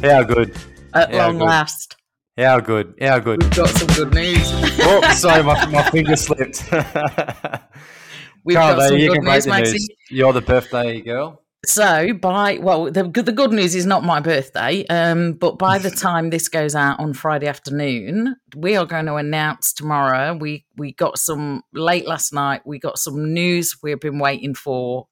Go. 0.00 0.08
How 0.08 0.22
good. 0.22 0.54
At 0.94 1.12
Yeah, 1.12 1.26
long 1.26 1.38
good. 1.38 1.44
last, 1.44 1.96
How 2.36 2.60
good. 2.60 2.94
How 3.00 3.18
good. 3.18 3.42
we've 3.42 3.56
got 3.56 3.68
some 3.70 3.88
good 3.88 4.14
news. 4.14 4.40
oh, 4.82 5.14
sorry, 5.14 5.42
my, 5.42 5.66
my 5.66 5.90
finger 5.90 6.16
slipped. 6.16 6.64
We've 8.44 8.56
Carl, 8.56 8.76
got 8.76 8.88
some 8.88 8.98
you 8.98 9.08
good 9.08 9.16
can 9.22 9.24
news, 9.24 9.46
Maxie. 9.46 9.72
News. 9.72 9.88
You're 10.10 10.32
the 10.32 10.40
birthday 10.40 11.00
girl. 11.00 11.42
So 11.66 12.14
by 12.14 12.58
well, 12.62 12.90
the 12.90 13.02
good 13.02 13.26
the 13.26 13.32
good 13.32 13.50
news 13.52 13.74
is 13.74 13.84
not 13.84 14.04
my 14.04 14.20
birthday, 14.20 14.86
um, 14.86 15.32
but 15.32 15.58
by 15.58 15.78
the 15.78 15.90
time 16.06 16.30
this 16.30 16.48
goes 16.48 16.74
out 16.74 17.00
on 17.00 17.12
Friday 17.12 17.48
afternoon, 17.48 18.36
we 18.56 18.76
are 18.76 18.86
going 18.86 19.06
to 19.06 19.16
announce 19.16 19.72
tomorrow. 19.72 20.34
We 20.34 20.64
we 20.76 20.92
got 20.92 21.18
some 21.18 21.62
late 21.74 22.06
last 22.06 22.32
night. 22.32 22.62
We 22.64 22.78
got 22.78 22.98
some 22.98 23.34
news 23.34 23.76
we've 23.82 24.00
been 24.00 24.20
waiting 24.20 24.54
for 24.54 25.08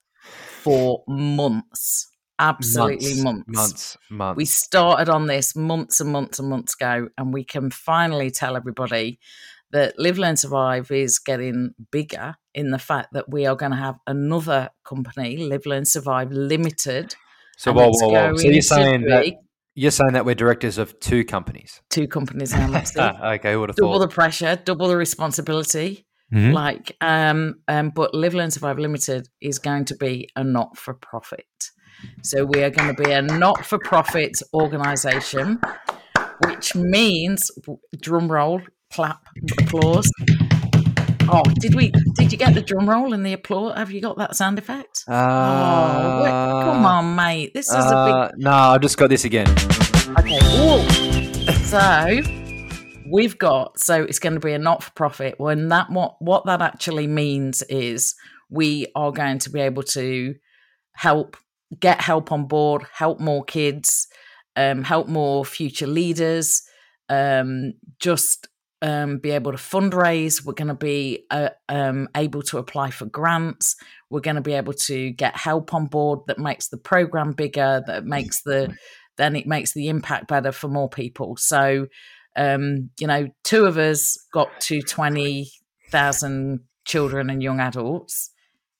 for 0.62 1.02
months, 1.08 2.08
absolutely 2.38 3.22
months. 3.22 3.48
Months. 3.48 3.96
Months. 4.10 4.36
We 4.36 4.44
started 4.44 5.08
on 5.08 5.26
this 5.26 5.56
months 5.56 6.00
and 6.00 6.10
months 6.10 6.38
and 6.38 6.48
months 6.48 6.74
ago, 6.74 7.08
and 7.18 7.32
we 7.32 7.44
can 7.44 7.70
finally 7.70 8.30
tell 8.30 8.56
everybody 8.56 9.18
that 9.72 9.98
Live 9.98 10.18
Learn 10.18 10.36
Survive 10.36 10.90
is 10.90 11.18
getting 11.18 11.74
bigger 11.90 12.36
in 12.54 12.70
the 12.70 12.78
fact 12.78 13.08
that 13.12 13.28
we 13.28 13.46
are 13.46 13.56
going 13.56 13.72
to 13.72 13.78
have 13.78 13.96
another 14.06 14.70
company, 14.84 15.36
Live 15.36 15.66
Learn 15.66 15.84
Survive 15.84 16.30
Limited. 16.30 17.14
so, 17.56 17.72
whoa, 17.72 17.90
whoa, 17.90 18.08
whoa. 18.08 18.36
So 18.36 18.48
you're 18.48 18.62
saying 18.62 19.02
that 19.02 19.26
you're 19.74 19.90
saying 19.90 20.12
that 20.14 20.24
we're 20.24 20.34
directors 20.34 20.78
of 20.78 20.98
two 21.00 21.24
companies. 21.24 21.82
two 21.90 22.08
companies 22.08 22.54
now, 22.54 22.82
okay, 23.34 23.52
who 23.52 23.60
would 23.60 23.68
have 23.68 23.76
double 23.76 23.94
thought? 23.94 24.08
the 24.08 24.14
pressure, 24.14 24.56
double 24.64 24.88
the 24.88 24.96
responsibility. 24.96 26.06
Mhm. 26.32 26.52
Like, 26.52 26.96
um, 27.00 27.60
um, 27.68 27.90
but 27.90 28.14
Live 28.14 28.34
Learn 28.34 28.50
Survive 28.50 28.78
Limited 28.78 29.28
is 29.40 29.58
going 29.58 29.84
to 29.86 29.96
be 29.96 30.28
a 30.34 30.42
not 30.42 30.76
for 30.76 30.94
profit. 30.94 31.44
So 32.22 32.44
we 32.44 32.62
are 32.62 32.70
going 32.70 32.94
to 32.94 33.02
be 33.02 33.10
a 33.10 33.22
not 33.22 33.64
for 33.64 33.78
profit 33.78 34.40
organisation, 34.52 35.60
which 36.46 36.74
means 36.74 37.50
drum 38.00 38.30
roll, 38.30 38.60
clap, 38.92 39.22
applause. 39.60 40.10
Oh, 41.28 41.42
did 41.60 41.74
we? 41.74 41.90
Did 42.14 42.30
you 42.30 42.38
get 42.38 42.54
the 42.54 42.62
drum 42.62 42.88
roll 42.88 43.12
and 43.12 43.26
the 43.26 43.32
applause? 43.32 43.76
Have 43.76 43.90
you 43.90 44.00
got 44.00 44.16
that 44.18 44.36
sound 44.36 44.58
effect? 44.58 45.04
oh, 45.08 46.22
wait, 46.22 46.30
come 46.30 46.86
on, 46.86 47.16
mate! 47.16 47.52
This 47.52 47.68
is 47.68 47.74
a 47.74 47.96
Uh, 47.96 48.30
no, 48.36 48.50
I've 48.52 48.80
just 48.80 48.96
got 48.96 49.08
this 49.08 49.24
again. 49.24 49.48
Okay. 50.18 50.38
Ooh. 50.56 51.52
So 51.64 52.20
we've 53.10 53.36
got. 53.38 53.78
So 53.80 54.02
it's 54.02 54.20
going 54.20 54.34
to 54.34 54.40
be 54.40 54.52
a 54.52 54.58
not-for-profit. 54.58 55.34
When 55.38 55.68
that 55.68 55.90
what 55.90 56.14
what 56.20 56.46
that 56.46 56.62
actually 56.62 57.08
means 57.08 57.62
is 57.62 58.14
we 58.48 58.86
are 58.94 59.10
going 59.10 59.38
to 59.40 59.50
be 59.50 59.60
able 59.60 59.82
to 59.82 60.34
help 60.92 61.36
get 61.80 62.00
help 62.00 62.32
on 62.32 62.46
board, 62.46 62.84
help 62.92 63.20
more 63.20 63.44
kids, 63.44 64.08
um, 64.54 64.82
help 64.82 65.08
more 65.08 65.44
future 65.44 65.86
leaders, 65.86 66.62
um, 67.08 67.72
just 67.98 68.48
um, 68.82 69.18
be 69.18 69.30
able 69.30 69.52
to 69.52 69.58
fundraise. 69.58 70.44
We're 70.44 70.52
going 70.52 70.68
to 70.68 70.74
be 70.74 71.24
uh, 71.30 71.50
um, 71.68 72.08
able 72.16 72.42
to 72.42 72.58
apply 72.58 72.90
for 72.90 73.06
grants. 73.06 73.74
We're 74.10 74.20
going 74.20 74.36
to 74.36 74.42
be 74.42 74.52
able 74.52 74.74
to 74.74 75.10
get 75.10 75.36
help 75.36 75.74
on 75.74 75.86
board 75.86 76.20
that 76.26 76.38
makes 76.38 76.68
the 76.68 76.78
program 76.78 77.32
bigger, 77.32 77.82
that 77.86 78.04
makes 78.04 78.42
the 78.44 78.74
then 79.16 79.34
it 79.34 79.46
makes 79.46 79.72
the 79.72 79.88
impact 79.88 80.28
better 80.28 80.52
for 80.52 80.68
more 80.68 80.90
people. 80.90 81.36
So, 81.38 81.86
um, 82.36 82.90
you 83.00 83.06
know, 83.06 83.28
two 83.44 83.64
of 83.64 83.78
us 83.78 84.18
got 84.32 84.48
to 84.60 84.82
twenty 84.82 85.50
thousand 85.90 86.60
children 86.84 87.30
and 87.30 87.42
young 87.42 87.58
adults. 87.58 88.30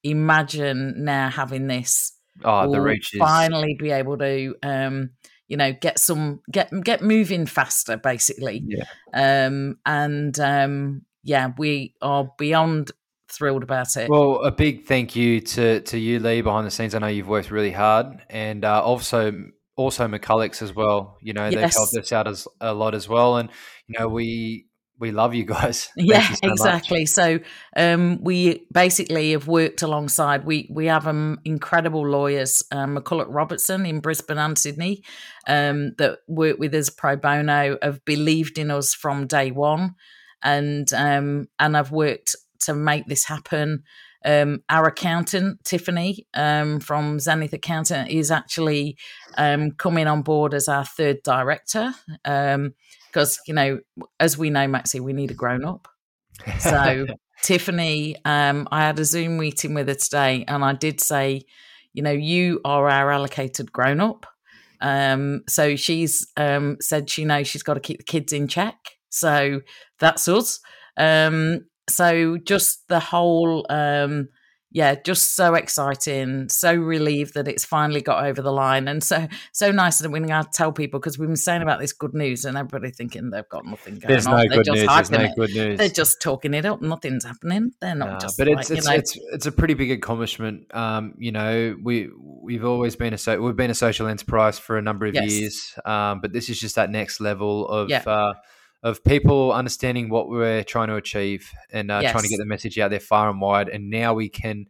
Imagine 0.05 1.05
now 1.05 1.31
having 1.31 1.67
this. 1.67 2.13
Oh, 2.45 2.71
the 2.71 2.81
reach 2.81 3.15
is 3.15 3.19
finally 3.19 3.77
be 3.79 3.91
able 3.91 4.19
to 4.19 4.55
um, 4.63 5.11
you 5.49 5.57
know 5.57 5.73
get 5.73 5.99
some 5.99 6.41
get 6.51 6.71
get 6.83 7.03
moving 7.03 7.47
faster 7.47 7.97
basically. 7.97 8.63
Yeah. 8.67 8.85
Um 9.13 9.79
and 9.87 10.39
um 10.41 11.03
yeah 11.23 11.53
we 11.57 11.95
are 12.03 12.31
beyond 12.39 12.93
thrilled 13.31 13.63
about 13.63 13.97
it. 13.97 14.09
Well 14.09 14.43
a 14.43 14.51
big 14.51 14.87
thank 14.87 15.17
you 15.17 15.41
to 15.41 15.81
to 15.81 15.99
you 15.99 16.19
lee 16.19 16.41
behind 16.41 16.67
the 16.67 16.71
scenes. 16.71 16.95
I 16.95 16.99
know 16.99 17.07
you've 17.07 17.29
worked 17.29 17.51
really 17.51 17.73
hard 17.73 18.07
and 18.29 18.65
uh, 18.65 18.83
also 18.83 19.33
also 19.77 20.09
McCullough's 20.09 20.63
as 20.63 20.75
well. 20.75 21.19
You 21.21 21.33
know 21.33 21.49
yes. 21.49 21.55
they've 21.55 21.73
helped 21.73 21.97
us 21.97 22.13
out 22.13 22.27
as 22.27 22.49
a 22.61 22.75
lot 22.75 22.95
as 22.95 23.09
well 23.09 23.37
and 23.37 23.51
you 23.87 23.99
know 23.99 24.09
we 24.09 24.67
we 24.99 25.11
love 25.11 25.35
you 25.35 25.45
guys. 25.45 25.89
yeah, 25.97 26.29
you 26.29 26.37
so 26.37 26.51
exactly. 26.51 27.01
Much. 27.01 27.09
So 27.09 27.39
um, 27.77 28.23
we 28.23 28.67
basically 28.73 29.33
have 29.33 29.47
worked 29.47 29.83
alongside. 29.83 30.45
We 30.45 30.69
we 30.73 30.87
have 30.87 31.07
um, 31.07 31.39
incredible 31.45 32.07
lawyers, 32.07 32.63
um, 32.73 32.97
McCullough 32.97 33.27
Robertson 33.29 33.85
in 33.85 34.01
Brisbane 34.01 34.39
and 34.39 34.59
Sydney, 34.59 35.03
um, 35.47 35.93
that 35.99 36.21
work 36.27 36.59
with 36.59 36.75
us 36.75 36.91
pro 36.91 37.17
bono. 37.17 37.79
Have 37.83 38.05
believed 38.05 38.59
in 38.59 38.71
us 38.71 38.95
from 38.95 39.27
day 39.27 39.51
one, 39.51 39.95
and 40.43 40.93
um, 40.95 41.49
and 41.59 41.77
I've 41.77 41.93
worked 41.93 42.35
to 42.61 42.75
make 42.75 43.07
this 43.07 43.25
happen. 43.25 43.85
Um, 44.25 44.63
our 44.69 44.87
accountant 44.87 45.63
Tiffany 45.65 46.27
um, 46.35 46.81
from 46.81 47.21
Zenith 47.21 47.53
Accountant 47.53 48.11
is 48.11 48.31
actually 48.31 48.97
um, 49.37 49.73
coming 49.73 50.07
on 50.07 50.23
board 50.23 50.55
as 50.55 50.69
our 50.69 50.85
third 50.85 51.19
director. 51.23 51.93
Um, 52.25 52.75
because 53.17 53.41
you 53.47 53.55
know, 53.55 53.81
as 54.21 54.37
we 54.37 54.51
know, 54.51 54.69
Maxie, 54.69 55.01
we 55.01 55.15
need 55.15 55.31
a 55.31 55.35
grown 55.35 55.65
up. 55.65 55.89
So 56.59 57.07
Tiffany, 57.43 58.17
um, 58.27 58.69
I 58.71 58.83
had 58.83 58.99
a 58.99 59.07
Zoom 59.07 59.39
meeting 59.39 59.73
with 59.73 59.89
her 59.89 59.95
today, 59.95 60.45
and 60.47 60.63
I 60.63 60.75
did 60.75 61.01
say, 61.01 61.43
you 61.95 62.03
know, 62.03 62.13
you 62.13 62.61
are 62.65 62.91
our 62.91 63.11
allocated 63.11 63.73
grown 63.73 64.01
up. 64.01 64.27
Um, 64.83 65.43
so 65.49 65.77
she's 65.77 66.27
um, 66.37 66.77
said 66.81 67.09
she 67.09 67.25
knows 67.25 67.49
she's 67.49 67.63
got 67.63 67.75
to 67.75 67.81
keep 67.81 67.99
the 67.99 68.05
kids 68.05 68.35
in 68.35 68.49
check. 68.49 68.77
So 69.09 69.63
that's 69.99 70.29
us. 70.29 70.61
Um, 70.99 71.65
so 71.89 72.37
just 72.39 72.89
the 72.89 73.01
whole 73.01 73.67
um, 73.71 74.29
yeah, 74.77 74.95
just 74.95 75.37
so 75.37 75.55
exciting, 75.55 76.51
so 76.51 76.75
relieved 76.75 77.33
that 77.33 77.49
it's 77.49 77.65
finally 77.65 78.03
got 78.03 78.27
over 78.27 78.43
the 78.43 78.53
line, 78.53 78.89
and 78.89 79.03
so 79.03 79.27
so 79.53 79.71
nice 79.71 80.01
that 80.01 80.11
we 80.11 80.21
can 80.21 80.45
tell 80.53 80.71
people 80.71 81.01
because 81.01 81.19
we've 81.19 81.29
been 81.29 81.37
saying 81.37 81.63
about 81.63 81.81
this 81.81 81.95
good 81.95 82.13
news, 82.13 82.45
and 82.45 82.59
everybody 82.59 82.91
thinking 82.91 83.31
they've 83.31 83.49
got 83.49 83.65
nothing 83.65 83.95
going 83.95 84.09
There's 84.09 84.27
on. 84.27 84.33
No 84.33 84.39
They're 84.41 84.49
good 84.49 84.65
just 84.67 84.77
news. 84.77 84.87
There's 84.87 85.11
no 85.11 85.21
it. 85.21 85.37
good 85.37 85.55
news. 85.55 85.79
They're 85.79 85.89
just 85.89 86.21
talking 86.21 86.53
it 86.53 86.67
up. 86.67 86.83
Nothing's 86.83 87.25
happening. 87.25 87.73
They're 87.81 87.95
not 87.95 88.21
just. 88.21 88.37
But 88.37 88.49
it's 88.49 88.69
like, 88.69 88.79
it's, 88.79 88.87
you 88.87 88.91
know, 88.91 88.99
it's 88.99 89.19
it's 89.33 89.47
a 89.47 89.53
pretty 89.53 89.73
big 89.73 89.93
accomplishment. 89.93 90.75
Um, 90.75 91.15
you 91.17 91.33
know, 91.33 91.75
we 91.83 92.11
we've 92.43 92.65
always 92.67 92.97
been 92.97 93.15
a 93.15 93.19
so 93.19 93.41
we've 93.41 93.57
been 93.57 93.71
a 93.71 93.75
social 93.75 94.09
enterprise 94.09 94.59
for 94.59 94.77
a 94.77 94.83
number 94.83 95.07
of 95.07 95.15
yes. 95.15 95.33
years. 95.33 95.79
Um, 95.87 96.21
but 96.21 96.35
this 96.35 96.51
is 96.51 96.61
just 96.61 96.75
that 96.75 96.91
next 96.91 97.21
level 97.21 97.67
of. 97.67 97.89
Yeah. 97.89 98.03
Uh, 98.07 98.35
of 98.83 99.03
people 99.05 99.53
understanding 99.53 100.09
what 100.09 100.29
we're 100.29 100.63
trying 100.65 100.89
to 100.89 100.97
achieve 100.97 101.51
and 101.73 101.91
uh, 101.91 102.01
Yes. 102.03 102.13
trying 102.13 102.25
to 102.25 102.29
get 102.29 102.39
the 102.39 102.47
message 102.47 102.79
out 102.79 102.91
there 102.91 103.01
far 103.01 103.29
and 103.31 103.41
wide. 103.41 103.69
And 103.69 103.91
now 103.91 104.15
we 104.15 104.29
can, 104.29 104.67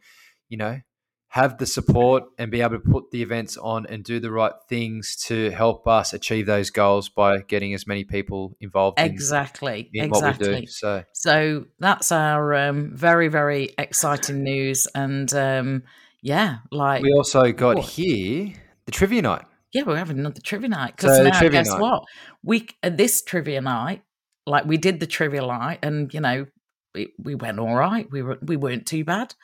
you 0.48 0.56
know, 0.56 0.80
have 1.28 1.58
the 1.58 1.66
support 1.66 2.24
and 2.38 2.50
be 2.50 2.62
able 2.62 2.78
to 2.78 2.78
put 2.78 3.10
the 3.10 3.20
events 3.20 3.58
on 3.58 3.84
and 3.86 4.02
do 4.02 4.18
the 4.20 4.30
right 4.30 4.52
things 4.70 5.16
to 5.26 5.50
help 5.50 5.86
us 5.86 6.14
achieve 6.14 6.46
those 6.46 6.70
goals 6.70 7.10
by 7.10 7.38
getting 7.42 7.74
as 7.74 7.86
many 7.86 8.04
people 8.04 8.56
involved 8.60 8.98
in, 8.98 9.12
exactly, 9.12 9.90
in 9.92 10.04
we 10.04 10.06
exactly. 10.06 10.60
do. 10.62 10.66
So 10.66 11.04
So 11.12 11.66
that's 11.78 12.10
our 12.10 12.54
um, 12.54 12.92
very 12.94 13.28
very 13.28 13.74
exciting 13.76 14.44
news, 14.44 14.86
and 14.94 15.30
um, 15.34 15.82
yeah, 16.22 16.58
like 16.70 17.02
we 17.02 17.12
also 17.12 17.52
got 17.52 17.76
What? 17.76 17.84
here 17.86 18.54
the 18.86 18.92
trivia 18.92 19.20
night. 19.20 19.44
Yeah, 19.72 19.82
we're 19.86 19.96
having 19.96 20.18
another 20.18 20.40
trivia 20.42 20.68
night 20.68 20.96
because 20.96 21.16
So 21.16 21.22
now 21.24 21.38
trivia 21.38 21.60
guess 21.60 21.70
night. 21.70 21.80
what? 21.80 22.04
We 22.42 22.68
uh, 22.82 22.90
this 22.90 23.22
trivia 23.22 23.60
night, 23.60 24.02
like 24.46 24.64
we 24.64 24.76
did 24.76 25.00
the 25.00 25.06
trivia 25.06 25.42
night, 25.42 25.80
and 25.82 26.12
you 26.14 26.20
know 26.20 26.46
we, 26.94 27.12
we 27.18 27.34
went 27.34 27.58
all 27.58 27.74
right. 27.74 28.06
We 28.10 28.22
were 28.22 28.38
we 28.42 28.56
weren't 28.56 28.86
too 28.86 29.04
bad. 29.04 29.34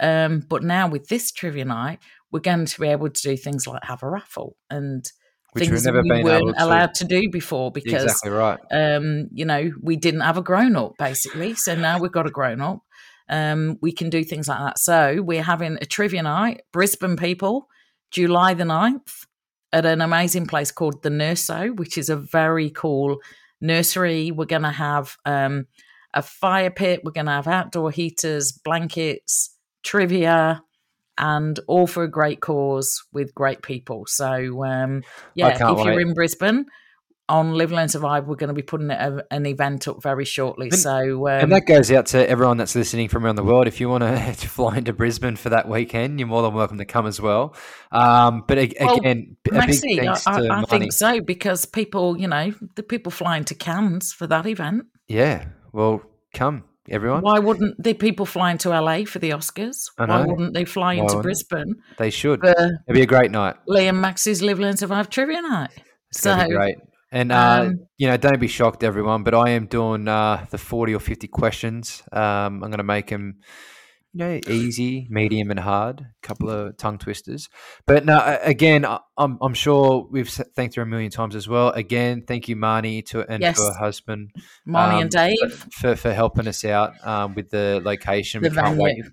Um, 0.00 0.40
but 0.48 0.62
now 0.62 0.88
with 0.88 1.08
this 1.08 1.30
trivia 1.30 1.64
night, 1.64 1.98
we're 2.30 2.40
going 2.40 2.64
to 2.66 2.80
be 2.80 2.88
able 2.88 3.10
to 3.10 3.22
do 3.22 3.36
things 3.36 3.66
like 3.66 3.84
have 3.84 4.02
a 4.02 4.08
raffle 4.08 4.56
and 4.70 5.04
Which 5.52 5.64
things 5.68 5.72
we've 5.74 5.84
never 5.84 6.02
we 6.02 6.08
been 6.08 6.24
weren't 6.24 6.42
able 6.42 6.54
to- 6.54 6.64
allowed 6.64 6.94
to 6.94 7.04
do 7.04 7.28
before 7.30 7.70
because 7.70 8.04
exactly 8.04 8.30
right. 8.30 8.58
um, 8.72 9.28
you 9.32 9.44
know, 9.44 9.70
we 9.82 9.96
didn't 9.96 10.20
have 10.22 10.38
a 10.38 10.42
grown 10.42 10.74
up 10.76 10.92
basically. 10.98 11.54
So 11.54 11.74
now 11.74 11.98
we've 12.00 12.10
got 12.10 12.26
a 12.26 12.30
grown 12.30 12.60
up. 12.60 12.80
Um, 13.28 13.76
we 13.82 13.92
can 13.92 14.10
do 14.10 14.24
things 14.24 14.48
like 14.48 14.58
that. 14.58 14.78
So 14.78 15.20
we're 15.22 15.42
having 15.42 15.76
a 15.80 15.86
trivia 15.86 16.22
night, 16.22 16.62
Brisbane 16.72 17.16
people, 17.16 17.68
July 18.10 18.54
the 18.54 18.64
9th, 18.64 19.26
at 19.72 19.86
an 19.86 20.00
amazing 20.00 20.46
place 20.46 20.70
called 20.70 21.02
the 21.02 21.10
Nurso, 21.10 21.76
which 21.76 21.96
is 21.96 22.08
a 22.08 22.16
very 22.16 22.70
cool 22.70 23.18
nursery. 23.60 24.30
We're 24.30 24.44
going 24.44 24.62
to 24.62 24.70
have 24.70 25.16
um, 25.24 25.66
a 26.14 26.22
fire 26.22 26.70
pit, 26.70 27.02
we're 27.04 27.12
going 27.12 27.26
to 27.26 27.32
have 27.32 27.48
outdoor 27.48 27.90
heaters, 27.90 28.52
blankets, 28.52 29.56
trivia. 29.82 30.62
And 31.18 31.60
all 31.68 31.86
for 31.86 32.04
a 32.04 32.10
great 32.10 32.40
cause 32.40 33.04
with 33.12 33.34
great 33.34 33.60
people. 33.62 34.06
So, 34.06 34.64
um, 34.64 35.02
yeah, 35.34 35.48
if 35.48 35.58
can't 35.58 35.78
you're 35.84 36.00
in 36.00 36.14
Brisbane, 36.14 36.64
on 37.32 37.54
Live 37.54 37.72
Learn 37.72 37.88
Survive, 37.88 38.26
we're 38.26 38.36
going 38.36 38.48
to 38.48 38.54
be 38.54 38.62
putting 38.62 38.90
a, 38.90 39.24
an 39.30 39.46
event 39.46 39.88
up 39.88 40.02
very 40.02 40.24
shortly. 40.24 40.66
And- 40.68 40.78
so, 40.78 41.26
um, 41.28 41.40
and 41.44 41.52
that 41.52 41.66
goes 41.66 41.90
out 41.90 42.06
to 42.06 42.28
everyone 42.28 42.58
that's 42.58 42.74
listening 42.74 43.08
from 43.08 43.24
around 43.24 43.36
the 43.36 43.42
world. 43.42 43.66
If 43.66 43.80
you 43.80 43.88
want 43.88 44.04
to, 44.38 44.48
fly 44.48 44.76
into 44.76 44.92
Brisbane 44.92 45.36
for 45.36 45.48
that 45.48 45.66
weekend, 45.68 46.20
you're 46.20 46.28
more 46.28 46.42
than 46.42 46.52
welcome 46.52 46.76
to 46.78 46.84
come 46.84 47.06
as 47.06 47.20
well. 47.20 47.56
Um, 47.90 48.44
but 48.46 48.58
a- 48.58 48.72
Well, 48.80 48.96
again, 48.98 49.36
a 49.46 49.48
big 49.48 49.52
Maxie, 49.54 50.00
I, 50.00 50.12
I, 50.12 50.40
to 50.42 50.52
I 50.52 50.64
think 50.64 50.92
so 50.92 51.20
because 51.22 51.64
people, 51.64 52.18
you 52.18 52.28
know, 52.28 52.52
the 52.76 52.82
people 52.82 53.10
flying 53.10 53.44
to 53.44 53.54
Cairns 53.54 54.12
for 54.12 54.26
that 54.26 54.46
event. 54.46 54.84
Yeah, 55.08 55.46
well, 55.72 56.02
come 56.34 56.64
everyone. 56.90 57.22
Why 57.22 57.38
wouldn't 57.38 57.82
the 57.82 57.94
people 57.94 58.26
flying 58.26 58.58
to 58.58 58.68
LA 58.68 59.04
for 59.04 59.20
the 59.20 59.30
Oscars? 59.30 59.90
Why 59.96 60.24
wouldn't 60.26 60.52
they 60.52 60.66
fly 60.66 60.96
Why 60.96 61.02
into? 61.04 61.22
Brisbane 61.22 61.76
They 61.96 62.10
should. 62.10 62.44
It'd 62.44 62.78
be 62.92 63.02
a 63.02 63.06
great 63.06 63.30
night. 63.30 63.56
Liam 63.68 64.00
Max's 64.00 64.42
Live 64.42 64.58
Learn 64.58 64.76
Survive 64.76 65.08
trivia 65.08 65.40
night? 65.40 65.70
It's 66.10 66.20
So, 66.20 66.36
be 66.46 66.54
great. 66.54 66.76
And 67.12 67.30
uh, 67.30 67.64
um, 67.66 67.86
you 67.98 68.08
know, 68.08 68.16
don't 68.16 68.40
be 68.40 68.48
shocked, 68.48 68.82
everyone. 68.82 69.22
But 69.22 69.34
I 69.34 69.50
am 69.50 69.66
doing 69.66 70.08
uh, 70.08 70.46
the 70.50 70.56
forty 70.56 70.94
or 70.94 70.98
fifty 70.98 71.28
questions. 71.28 72.02
Um, 72.10 72.64
I'm 72.64 72.70
going 72.70 72.78
to 72.78 72.82
make 72.82 73.08
them, 73.08 73.40
you 74.14 74.18
know, 74.24 74.40
easy, 74.48 75.08
medium, 75.10 75.50
and 75.50 75.60
hard. 75.60 76.00
A 76.00 76.26
couple 76.26 76.48
of 76.48 76.78
tongue 76.78 76.96
twisters. 76.96 77.50
But 77.86 78.06
no, 78.06 78.38
again, 78.42 78.86
I'm 79.18 79.38
I'm 79.42 79.52
sure 79.52 80.08
we've 80.10 80.28
thanked 80.28 80.76
her 80.76 80.82
a 80.82 80.86
million 80.86 81.10
times 81.10 81.36
as 81.36 81.46
well. 81.46 81.68
Again, 81.68 82.24
thank 82.26 82.48
you, 82.48 82.56
Marnie, 82.56 83.04
to 83.08 83.30
and 83.30 83.42
Yes. 83.42 83.58
to 83.58 83.64
her 83.64 83.78
husband 83.78 84.30
Marnie 84.66 84.94
um, 84.94 85.02
and 85.02 85.10
Dave, 85.10 85.66
for 85.70 85.94
for 85.96 86.14
helping 86.14 86.48
us 86.48 86.64
out 86.64 86.94
um, 87.06 87.34
with 87.34 87.50
the 87.50 87.82
location. 87.84 88.42
the 88.42 88.48
we 88.48 88.56
can't 88.56 88.78
wait. 88.78 88.96
venue. 88.96 89.10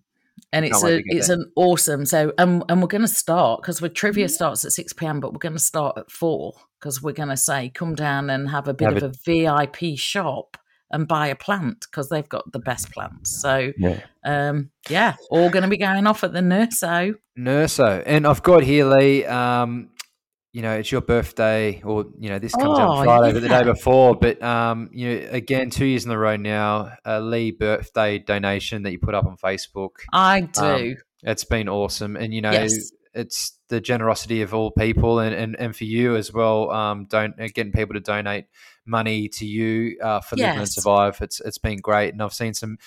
And 0.54 0.66
it's 0.66 0.84
a 0.84 1.02
it's 1.06 1.28
there. 1.28 1.36
an 1.36 1.52
awesome 1.58 2.06
so 2.06 2.32
um, 2.38 2.64
and 2.70 2.82
we're 2.82 2.88
going 2.88 3.02
to 3.02 3.08
start 3.10 3.62
because 3.62 3.82
we're 3.82 3.90
trivia 3.90 4.30
starts 4.30 4.64
at 4.64 4.72
six 4.72 4.94
pm, 4.94 5.20
but 5.20 5.34
we're 5.34 5.38
going 5.40 5.54
to 5.54 5.60
start 5.60 5.98
at 5.98 6.10
four 6.10 6.54
because 6.80 7.02
we're 7.02 7.12
going 7.14 7.30
to 7.30 7.38
say 7.38 7.70
come 7.70 7.96
down 7.96 8.30
and 8.30 8.50
have 8.50 8.68
a 8.68 8.74
bit 8.74 8.94
Have 8.94 9.04
of 9.04 9.12
a 9.12 9.16
VIP 9.26 9.98
shop 9.98 10.58
and 10.92 11.08
buy 11.08 11.28
a 11.28 11.36
plant 11.36 11.86
because 11.90 12.10
they've 12.10 12.28
got 12.30 12.52
the 12.52 12.60
best 12.60 12.92
plants. 12.92 13.40
So 13.42 13.72
Yeah. 13.78 14.00
um, 14.26 14.72
yeah, 14.90 15.16
all 15.30 15.50
going 15.50 15.64
to 15.64 15.70
be 15.70 15.78
going 15.78 16.08
off 16.08 16.24
at 16.24 16.34
the 16.34 16.40
Nurso. 16.40 17.14
Nurso. 17.38 18.02
And 18.06 18.26
I've 18.26 18.42
got 18.42 18.64
here, 18.64 18.86
Lee, 18.86 19.24
um, 19.26 19.90
you 20.52 20.64
know, 20.64 20.74
it's 20.78 20.92
your 20.92 21.02
birthday, 21.02 21.80
or, 21.84 22.06
you 22.20 22.30
know, 22.30 22.40
this 22.40 22.56
comes 22.56 22.80
out 22.80 22.88
Oh, 22.88 22.92
on 22.94 23.06
Friday, 23.06 23.34
but 23.34 23.42
the 23.44 23.50
day 23.50 23.64
before. 23.64 24.16
But, 24.16 24.42
um, 24.42 24.90
you 24.92 25.08
know, 25.10 25.28
again, 25.30 25.70
two 25.70 25.86
years 25.86 26.06
in 26.06 26.12
a 26.12 26.18
row 26.18 26.38
now, 26.38 26.92
a 27.06 27.22
Lee 27.22 27.52
birthday 27.52 28.18
donation 28.18 28.82
that 28.84 28.92
you 28.92 28.98
put 28.98 29.14
up 29.14 29.26
on 29.28 29.38
Facebook. 29.38 29.92
I 30.12 30.42
do. 30.42 30.62
Um, 30.62 30.96
It's 31.22 31.44
been 31.44 31.70
awesome. 31.70 32.16
And, 32.16 32.34
you 32.34 32.42
know, 32.42 32.52
Yes. 32.52 32.74
it's 33.14 33.59
the 33.70 33.80
generosity 33.80 34.42
of 34.42 34.54
all 34.54 34.72
people 34.72 35.20
and, 35.20 35.34
and, 35.34 35.56
and 35.60 35.76
for 35.76 35.86
you 35.86 36.16
as 36.16 36.34
well, 36.34 36.72
um, 36.72 37.06
don't 37.06 37.40
uh, 37.40 37.48
getting 37.54 37.72
people 37.72 37.94
to 37.94 38.00
donate 38.00 38.46
money 38.86 39.28
to 39.30 39.46
you 39.46 39.98
uh, 40.02 40.20
for 40.22 40.36
Live 40.36 40.48
Learn 40.50 40.60
Yes. 40.60 40.74
Survive. 40.76 41.20
It's 41.22 41.40
It's 41.42 41.58
been 41.60 41.78
great. 41.80 42.14
And 42.14 42.22
I've 42.22 42.34
seen 42.34 42.54
some 42.54 42.78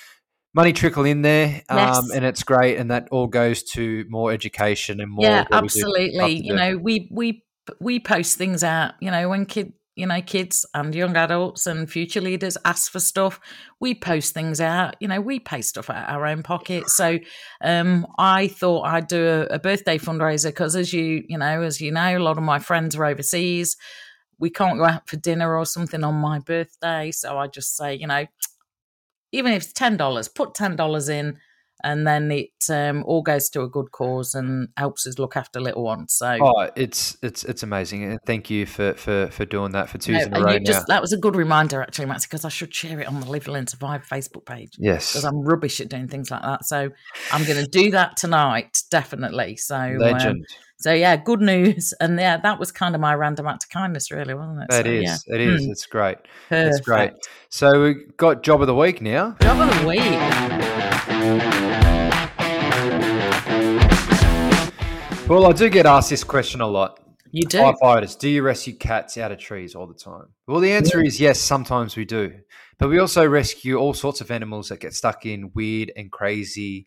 money 0.55 0.73
trickle 0.73 1.05
in 1.05 1.23
there 1.23 1.63
um, 1.69 1.79
Yes. 1.79 2.11
and 2.15 2.25
it's 2.25 2.43
great. 2.43 2.77
And 2.79 2.91
that 2.91 3.09
all 3.11 3.27
goes 3.29 3.63
to 3.75 4.05
more 4.09 4.33
education 4.33 5.01
and 5.01 5.11
more. 5.11 5.25
yeah 5.25 5.43
of 5.43 5.49
what 5.51 5.63
we 5.63 5.69
do- 5.69 5.87
love 5.87 5.95
absolutely 5.95 6.47
you 6.47 6.55
know 6.55 6.77
we 6.77 7.09
we 7.11 7.45
we 7.81 8.01
post 8.01 8.37
things 8.37 8.65
out 8.65 8.95
you 9.01 9.11
know 9.11 9.29
when 9.29 9.47
kid 9.47 9.73
you 9.95 10.07
know, 10.07 10.23
kids 10.23 10.65
and 10.75 10.95
young 10.95 11.17
adults 11.17 11.67
and 11.67 11.91
future 11.91 12.21
leaders 12.21 12.57
ask 12.65 12.91
for 12.91 13.01
stuff. 13.01 13.39
We 13.79 13.95
post 13.95 14.33
things 14.33 14.61
out, 14.61 14.97
you 15.01 15.09
know, 15.09 15.21
we 15.21 15.39
pay 15.39 15.61
stuff 15.61 15.91
out 15.91 16.09
of 16.09 16.15
our 16.15 16.27
own 16.27 16.43
pocket. 16.43 16.89
So 16.89 17.19
um, 17.63 18.07
I 18.19 18.49
thought 18.49 18.87
I'd 18.87 19.07
do 19.07 19.27
a, 19.27 19.55
a 19.55 19.59
birthday 19.59 19.99
fundraiser 19.99 20.49
because, 20.49 20.77
as 20.77 20.93
you, 20.93 21.25
you 21.29 21.37
know, 21.37 21.63
as 21.63 21.81
you 21.81 21.93
know, 21.93 22.17
a 22.17 22.21
lot 22.21 22.39
of 22.39 22.45
my 22.45 22.59
friends 22.59 22.97
are 22.97 23.05
overseas. 23.05 23.77
We 24.39 24.51
can't 24.51 24.79
go 24.79 24.85
out 24.85 25.09
for 25.09 25.17
dinner 25.17 25.57
or 25.57 25.67
something 25.67 26.03
on 26.03 26.15
my 26.15 26.39
birthday. 26.39 27.11
So 27.11 27.37
I 27.39 27.47
just 27.47 27.77
say, 27.77 27.95
you 27.95 28.07
know, 28.07 28.27
even 29.31 29.53
if 29.53 29.65
it's 29.65 29.73
$10, 29.73 30.35
put 30.35 30.55
$10 30.55 31.09
in 31.11 31.39
and 31.85 32.07
then 32.07 32.31
it 32.31 32.51
um, 32.71 33.03
all 33.07 33.23
goes 33.23 33.49
to 33.51 33.63
a 33.63 33.69
good 33.69 33.91
cause 33.93 34.35
and 34.35 34.69
helps 34.77 35.07
us 35.07 35.19
look 35.19 35.37
after 35.37 35.61
little 35.61 35.83
ones. 35.83 36.13
So, 36.15 36.39
oh, 36.41 36.71
it's 36.77 37.17
it's 37.23 37.45
it's 37.45 37.63
amazing, 37.63 38.05
and 38.05 38.19
thank 38.27 38.51
you 38.51 38.67
for 38.67 38.95
for 38.95 39.29
for 39.29 39.45
doing 39.45 39.73
that 39.73 39.89
for 39.89 39.99
two 39.99 40.13
no, 40.13 40.21
in 40.21 40.37
a 40.37 40.41
row. 40.41 40.59
Just, 40.59 40.87
that 40.87 41.01
was 41.01 41.13
a 41.13 41.19
good 41.19 41.37
reminder, 41.37 41.83
actually, 41.83 42.07
Max, 42.07 42.27
because 42.27 42.45
I 42.45 42.49
should 42.49 42.75
share 42.75 43.01
it 43.01 43.07
on 43.07 43.21
the 43.21 43.27
Live 43.27 43.49
Learn 43.49 43.67
Survive 43.67 44.07
Facebook 44.07 44.47
page. 44.47 44.71
Yes, 44.79 45.13
because 45.13 45.25
I'm 45.25 45.41
rubbish 45.41 45.81
at 45.81 45.89
doing 45.89 46.09
things 46.09 46.31
like 46.31 46.43
that. 46.43 46.65
So 46.65 46.91
I'm 47.33 47.45
going 47.45 47.65
to 47.65 47.71
do 47.71 47.91
that 47.93 48.17
tonight, 48.17 48.83
definitely. 48.91 49.57
So 49.57 49.77
um, 49.77 49.99
legend. 49.99 50.47
Um, 50.49 50.57
so 50.83 50.93
yeah, 50.93 51.17
good 51.17 51.41
news, 51.41 51.95
and 52.01 52.19
yeah, 52.19 52.39
that 52.39 52.59
was 52.59 52.73
kind 52.73 52.95
of 52.95 53.01
my 53.01 53.15
random 53.15 53.47
act 53.47 53.65
of 53.65 53.71
kindness, 53.71 54.11
really, 54.11 54.35
wasn't 54.35 54.65
it? 54.69 54.75
It 54.75 54.85
so, 54.85 54.91
is. 54.91 55.25
Yeah. 55.27 55.35
It 55.35 55.41
is. 55.41 55.67
Mm. 55.67 55.71
It's 55.71 55.87
great. 55.87 56.19
Perfect. 56.49 56.69
It's 56.69 56.81
great. 56.81 57.13
So 57.49 57.83
we've 57.83 58.17
got 58.17 58.43
job 58.43 58.61
of 58.61 58.67
the 58.67 58.75
week 58.75 59.01
now. 59.01 59.37
Job 59.41 59.61
of 59.61 59.81
the 59.81 59.87
week. 59.87 61.72
Well, 65.33 65.47
I 65.47 65.53
do 65.53 65.71
get 65.71 65.87
asked 65.87 66.11
this 66.11 66.25
question 66.25 66.61
a 66.61 66.67
lot. 66.67 67.01
You 67.31 67.47
do? 67.47 67.57
Firefighters, 67.57 68.19
do 68.19 68.29
you 68.29 68.43
rescue 68.43 68.75
cats 68.75 69.17
out 69.17 69.33
of 69.33 69.39
trees 69.39 69.75
all 69.75 69.87
the 69.87 69.95
time? 69.95 70.27
Well, 70.47 70.61
the 70.61 70.73
answer 70.73 71.01
yeah. 71.01 71.07
is 71.07 71.19
yes, 71.19 71.41
sometimes 71.41 71.97
we 71.97 72.05
do. 72.05 72.41
But 72.79 72.91
we 72.91 72.99
also 72.99 73.27
rescue 73.27 73.79
all 73.79 73.95
sorts 73.95 74.21
of 74.21 74.31
animals 74.31 74.69
that 74.69 74.81
get 74.81 74.93
stuck 74.93 75.25
in 75.25 75.51
weird 75.55 75.91
and 75.97 76.13
crazy, 76.13 76.87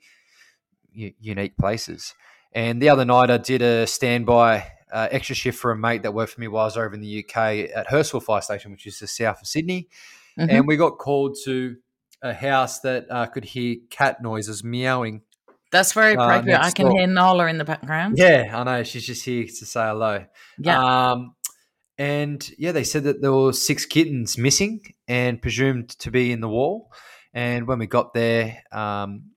u- 0.93 1.15
unique 1.19 1.57
places. 1.57 2.13
And 2.53 2.79
the 2.79 2.89
other 2.89 3.03
night, 3.03 3.31
I 3.31 3.37
did 3.37 3.63
a 3.63 3.87
standby 3.87 4.67
uh, 4.93 5.07
extra 5.09 5.33
shift 5.33 5.57
for 5.57 5.71
a 5.71 5.75
mate 5.75 6.03
that 6.03 6.13
worked 6.13 6.33
for 6.33 6.39
me 6.39 6.47
while 6.47 6.61
I 6.61 6.65
was 6.65 6.77
over 6.77 6.93
in 6.93 7.01
the 7.01 7.25
UK 7.25 7.71
at 7.75 7.87
Hurstville 7.87 8.21
Fire 8.21 8.41
Station, 8.41 8.69
which 8.69 8.85
is 8.85 8.99
the 8.99 9.07
south 9.07 9.41
of 9.41 9.47
Sydney. 9.47 9.89
Mm-hmm. 10.39 10.55
And 10.55 10.67
we 10.67 10.77
got 10.77 10.99
called 10.99 11.35
to 11.45 11.77
a 12.21 12.31
house 12.31 12.81
that 12.81 13.07
uh, 13.09 13.25
could 13.25 13.45
hear 13.45 13.77
cat 13.89 14.21
noises 14.21 14.63
meowing 14.63 15.23
that's 15.75 15.93
very 15.93 16.15
uh, 16.15 16.23
appropriate. 16.23 16.57
Uh, 16.57 16.65
I 16.65 16.71
can 16.71 16.85
door. 16.87 16.97
hear 16.97 17.07
Nola 17.07 17.47
in 17.47 17.57
the 17.57 17.65
background. 17.65 18.17
Yeah, 18.17 18.51
I 18.53 18.63
know. 18.63 18.83
She's 18.83 19.05
just 19.05 19.25
here 19.25 19.45
to 19.45 19.65
say 19.65 19.85
hello. 19.85 20.25
Yeah. 20.57 21.11
Um, 21.11 21.35
and 21.97 22.49
yeah, 22.57 22.71
they 22.71 22.83
said 22.83 23.03
that 23.03 23.21
there 23.21 23.33
were 23.33 23.53
six 23.53 23.85
kittens 23.85 24.37
missing 24.37 24.81
and 25.07 25.41
presumed 25.41 25.89
to 25.99 26.11
be 26.11 26.31
in 26.31 26.41
the 26.41 26.49
wall. 26.49 26.91
And 27.33 27.67
when 27.67 27.79
we 27.79 27.87
got 27.87 28.13
there, 28.13 28.63
um, 28.71 29.31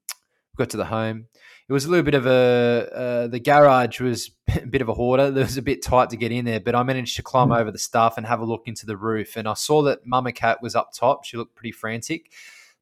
got 0.56 0.70
to 0.70 0.76
the 0.76 0.84
home. 0.84 1.26
It 1.68 1.72
was 1.72 1.84
a 1.84 1.90
little 1.90 2.04
bit 2.04 2.14
of 2.14 2.26
a 2.26 2.88
uh, 2.94 3.26
the 3.26 3.40
garage 3.40 4.00
was 4.00 4.30
a 4.54 4.66
bit 4.66 4.80
of 4.80 4.88
a 4.88 4.94
hoarder. 4.94 5.26
It 5.26 5.34
was 5.34 5.56
a 5.56 5.62
bit 5.62 5.82
tight 5.82 6.10
to 6.10 6.16
get 6.16 6.32
in 6.32 6.44
there, 6.44 6.60
but 6.60 6.74
I 6.74 6.82
managed 6.82 7.16
to 7.16 7.22
climb 7.22 7.48
mm. 7.48 7.60
over 7.60 7.70
the 7.70 7.78
stuff 7.78 8.16
and 8.16 8.26
have 8.26 8.40
a 8.40 8.44
look 8.44 8.62
into 8.66 8.86
the 8.86 8.96
roof. 8.96 9.36
And 9.36 9.46
I 9.46 9.54
saw 9.54 9.82
that 9.82 10.06
Mama 10.06 10.32
Cat 10.32 10.62
was 10.62 10.74
up 10.74 10.92
top. 10.94 11.24
She 11.24 11.36
looked 11.36 11.54
pretty 11.54 11.72
frantic, 11.72 12.32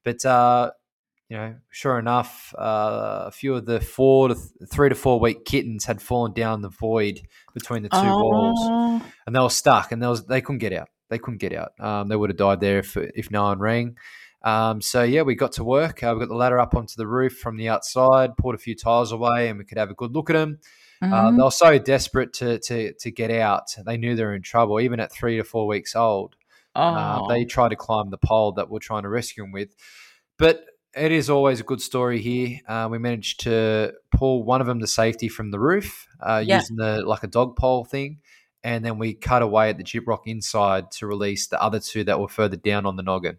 but 0.05 0.25
uh, 0.25 0.71
you 1.29 1.37
know, 1.37 1.57
sure 1.71 1.99
enough, 1.99 2.55
uh, 2.57 3.25
a 3.27 3.31
few 3.33 3.55
of 3.55 3.67
the 3.67 3.81
four 3.81 4.29
to 4.29 4.35
th- 4.35 4.71
three 4.71 4.89
to 4.89 4.95
four 4.95 5.19
week 5.19 5.45
kittens 5.45 5.85
had 5.85 6.01
fallen 6.01 6.33
down 6.33 6.63
the 6.63 6.69
void 6.69 7.21
between 7.53 7.83
the 7.83 7.89
two 7.89 7.97
oh. 7.97 8.23
walls, 8.23 9.03
and 9.27 9.35
they 9.35 9.41
were 9.41 9.51
stuck, 9.51 9.91
and 9.91 10.03
they 10.03 10.07
was 10.07 10.25
they 10.27 10.41
couldn't 10.41 10.59
get 10.59 10.73
out. 10.73 10.89
They 11.09 11.19
couldn't 11.19 11.39
get 11.39 11.53
out. 11.53 11.73
Um, 11.81 12.09
they 12.09 12.17
would 12.17 12.31
have 12.31 12.37
died 12.37 12.61
there 12.61 12.79
if 12.79 12.97
if 12.97 13.31
no 13.31 13.45
one 13.45 13.59
rang. 13.59 13.97
Um, 14.45 14.81
so 14.81 15.03
yeah, 15.03 15.23
we 15.23 15.35
got 15.35 15.53
to 15.53 15.65
work. 15.65 16.05
Uh, 16.05 16.13
we 16.15 16.21
got 16.21 16.29
the 16.29 16.37
ladder 16.37 16.61
up 16.61 16.77
onto 16.77 16.95
the 16.97 17.07
roof 17.07 17.37
from 17.39 17.57
the 17.57 17.69
outside, 17.69 18.37
pulled 18.37 18.55
a 18.55 18.59
few 18.59 18.77
tiles 18.77 19.11
away, 19.11 19.49
and 19.49 19.59
we 19.59 19.65
could 19.65 19.79
have 19.79 19.91
a 19.91 19.95
good 19.95 20.15
look 20.15 20.31
at 20.31 20.35
them. 20.35 20.61
Uh, 21.03 21.07
mm-hmm. 21.07 21.15
Uh, 21.15 21.31
they 21.33 21.43
were 21.43 21.51
so 21.51 21.79
desperate 21.79 22.33
to 22.35 22.61
to 22.61 22.93
to 22.93 23.11
get 23.11 23.33
out. 23.33 23.65
They 23.85 23.97
knew 23.97 24.15
they 24.15 24.25
were 24.25 24.35
in 24.35 24.43
trouble, 24.43 24.79
even 24.79 25.01
at 25.01 25.13
three 25.13 25.39
to 25.39 25.45
four 25.45 25.67
weeks 25.67 25.97
old. 25.97 26.37
Oh. 26.77 26.83
Uh, 26.83 27.29
they 27.29 27.45
tried 27.45 27.71
to 27.71 27.77
climb 27.77 28.11
the 28.11 28.19
pole 28.19 28.53
that 28.53 28.71
we're 28.71 28.79
trying 28.79 29.03
to 29.03 29.09
rescue 29.09 29.43
them 29.43 29.51
with, 29.51 29.75
but 30.39 30.65
it 30.97 31.13
is 31.13 31.29
always 31.29 31.61
a 31.61 31.63
good 31.63 31.81
story 31.81 32.21
here. 32.21 32.61
Uh, 32.67 32.89
we 32.91 32.99
managed 32.99 33.41
to 33.41 33.93
pull 34.11 34.45
one 34.45 34.61
of 34.61 34.67
them 34.67 34.81
to 34.81 34.87
safety 34.87 35.29
from 35.29 35.51
the 35.51 35.59
roof 35.59 36.09
uh, 36.21 36.43
yeah. 36.45 36.57
using 36.57 36.77
the 36.77 37.03
like 37.03 37.23
a 37.23 37.27
dog 37.27 37.57
pole 37.57 37.85
thing, 37.85 38.19
and 38.65 38.85
then 38.85 38.99
we 38.99 39.15
cut 39.15 39.43
away 39.43 39.69
at 39.71 39.77
the 39.77 39.85
gyprock 39.85 40.23
inside 40.27 40.91
to 40.93 41.07
release 41.07 41.49
the 41.49 41.63
other 41.63 41.81
two 41.81 42.05
that 42.05 42.19
were 42.19 42.29
further 42.29 42.57
down 42.57 42.87
on 42.87 42.97
the 42.97 43.03
noggin. 43.03 43.37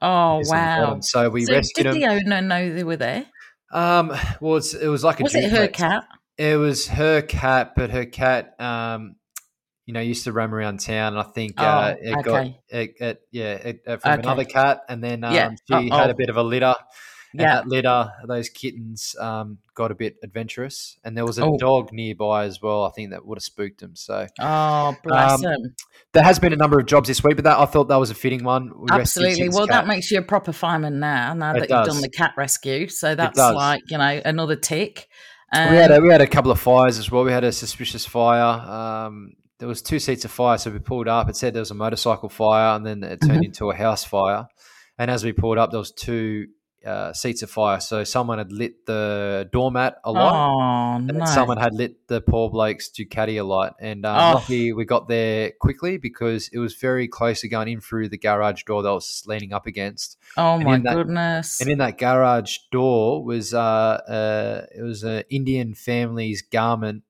Oh 0.00 0.40
wow! 0.44 1.00
So 1.00 1.28
we 1.28 1.44
so 1.44 1.54
rescued 1.54 1.84
did 1.84 1.94
them. 1.94 2.00
the 2.00 2.06
owner 2.06 2.40
know 2.40 2.72
they 2.72 2.84
were 2.84 2.96
there? 2.96 3.26
Um, 3.72 4.14
well, 4.40 4.56
it 4.56 4.88
was 4.88 5.02
like 5.02 5.20
a 5.20 5.24
was 5.24 5.34
it 5.34 5.50
her 5.50 5.68
cat? 5.68 6.04
It 6.38 6.56
was 6.56 6.88
her 6.88 7.20
cat, 7.20 7.74
but 7.74 7.90
her 7.90 8.04
cat 8.04 8.54
um, 8.60 9.16
you 9.86 9.94
know, 9.94 10.00
used 10.00 10.24
to 10.24 10.32
roam 10.32 10.54
around 10.54 10.80
town. 10.80 11.14
And 11.14 11.20
I 11.20 11.30
think 11.30 11.60
uh, 11.60 11.62
oh, 11.62 11.66
uh, 11.66 11.96
it 12.00 12.12
okay. 12.18 12.22
got 12.22 12.46
it, 12.46 12.94
it 13.00 13.22
yeah 13.30 13.52
it, 13.54 13.82
uh, 13.86 13.96
from 13.96 14.12
okay. 14.12 14.22
another 14.22 14.44
cat, 14.44 14.82
and 14.88 15.02
then 15.02 15.24
um, 15.24 15.34
yeah. 15.34 15.50
she 15.50 15.90
oh, 15.90 15.96
had 15.96 16.10
a 16.10 16.14
bit 16.14 16.28
of 16.28 16.36
a 16.36 16.42
litter. 16.42 16.74
Yeah, 17.34 17.54
that 17.54 17.66
litter, 17.66 18.12
those 18.28 18.50
kittens 18.50 19.16
um, 19.18 19.56
got 19.74 19.90
a 19.90 19.94
bit 19.94 20.16
adventurous, 20.22 20.98
and 21.02 21.16
there 21.16 21.24
was 21.24 21.38
a 21.38 21.46
oh. 21.46 21.56
dog 21.56 21.90
nearby 21.90 22.44
as 22.44 22.60
well. 22.60 22.84
I 22.84 22.90
think 22.90 23.10
that 23.10 23.24
would 23.24 23.38
have 23.38 23.42
spooked 23.42 23.80
them. 23.80 23.96
So, 23.96 24.26
oh 24.38 24.94
bless 25.02 25.32
um, 25.32 25.40
them. 25.40 25.74
There 26.12 26.22
has 26.22 26.38
been 26.38 26.52
a 26.52 26.56
number 26.56 26.78
of 26.78 26.84
jobs 26.84 27.08
this 27.08 27.24
week, 27.24 27.36
but 27.36 27.44
that 27.44 27.58
I 27.58 27.64
thought 27.64 27.88
that 27.88 27.96
was 27.96 28.10
a 28.10 28.14
fitting 28.14 28.44
one. 28.44 28.70
We 28.76 28.88
Absolutely. 28.90 29.48
Well, 29.48 29.66
cat. 29.66 29.68
that 29.68 29.86
makes 29.86 30.10
you 30.10 30.18
a 30.18 30.22
proper 30.22 30.52
fireman 30.52 31.00
now. 31.00 31.32
Now 31.32 31.54
that 31.54 31.60
you've 31.70 31.86
done 31.86 32.02
the 32.02 32.10
cat 32.10 32.34
rescue, 32.36 32.88
so 32.88 33.14
that's 33.14 33.38
like 33.38 33.82
you 33.88 33.96
know 33.96 34.20
another 34.24 34.56
tick. 34.56 35.08
Um, 35.54 35.70
we 35.70 35.76
had 35.76 35.90
a, 35.90 36.00
we 36.00 36.10
had 36.10 36.20
a 36.20 36.26
couple 36.26 36.50
of 36.50 36.60
fires 36.60 36.98
as 36.98 37.10
well. 37.10 37.24
We 37.24 37.32
had 37.32 37.44
a 37.44 37.52
suspicious 37.52 38.04
fire. 38.04 38.42
Um, 38.42 39.32
there 39.62 39.68
was 39.68 39.80
two 39.80 40.00
seats 40.00 40.24
of 40.24 40.32
fire. 40.32 40.58
So 40.58 40.72
we 40.72 40.80
pulled 40.80 41.06
up. 41.06 41.28
It 41.28 41.36
said 41.36 41.54
there 41.54 41.60
was 41.60 41.70
a 41.70 41.74
motorcycle 41.74 42.28
fire, 42.28 42.74
and 42.74 42.84
then 42.84 43.04
it 43.04 43.20
turned 43.20 43.34
mm-hmm. 43.34 43.44
into 43.44 43.70
a 43.70 43.76
house 43.76 44.02
fire. 44.02 44.48
And 44.98 45.08
as 45.08 45.22
we 45.22 45.30
pulled 45.30 45.56
up, 45.56 45.70
there 45.70 45.78
was 45.78 45.92
two 45.92 46.48
uh, 46.84 47.12
seats 47.12 47.44
of 47.44 47.50
fire. 47.50 47.78
So 47.78 48.02
someone 48.02 48.38
had 48.38 48.50
lit 48.50 48.86
the 48.86 49.48
doormat 49.52 49.98
a 50.04 50.08
oh, 50.08 50.96
and 50.96 51.06
no. 51.06 51.24
someone 51.26 51.58
had 51.58 51.74
lit 51.74 52.08
the 52.08 52.20
poor 52.20 52.50
bloke's 52.50 52.90
Ducati 52.90 53.40
a 53.40 53.44
light. 53.44 53.74
And 53.78 54.04
um, 54.04 54.16
oh. 54.16 54.34
luckily, 54.34 54.72
we 54.72 54.84
got 54.84 55.06
there 55.06 55.52
quickly 55.60 55.96
because 55.96 56.50
it 56.52 56.58
was 56.58 56.74
very 56.74 57.06
close 57.06 57.42
to 57.42 57.48
going 57.48 57.68
in 57.68 57.80
through 57.80 58.08
the 58.08 58.18
garage 58.18 58.64
door 58.64 58.82
that 58.82 58.88
I 58.88 58.94
was 58.94 59.22
leaning 59.28 59.52
up 59.52 59.68
against. 59.68 60.18
Oh 60.36 60.56
and 60.56 60.64
my 60.64 60.78
that, 60.78 60.94
goodness! 60.94 61.60
And 61.60 61.70
in 61.70 61.78
that 61.78 61.98
garage 61.98 62.56
door 62.72 63.22
was 63.22 63.54
uh, 63.54 63.60
uh 63.60 64.66
it 64.76 64.82
was 64.82 65.04
an 65.04 65.22
Indian 65.30 65.74
family's 65.74 66.42
garment, 66.42 67.04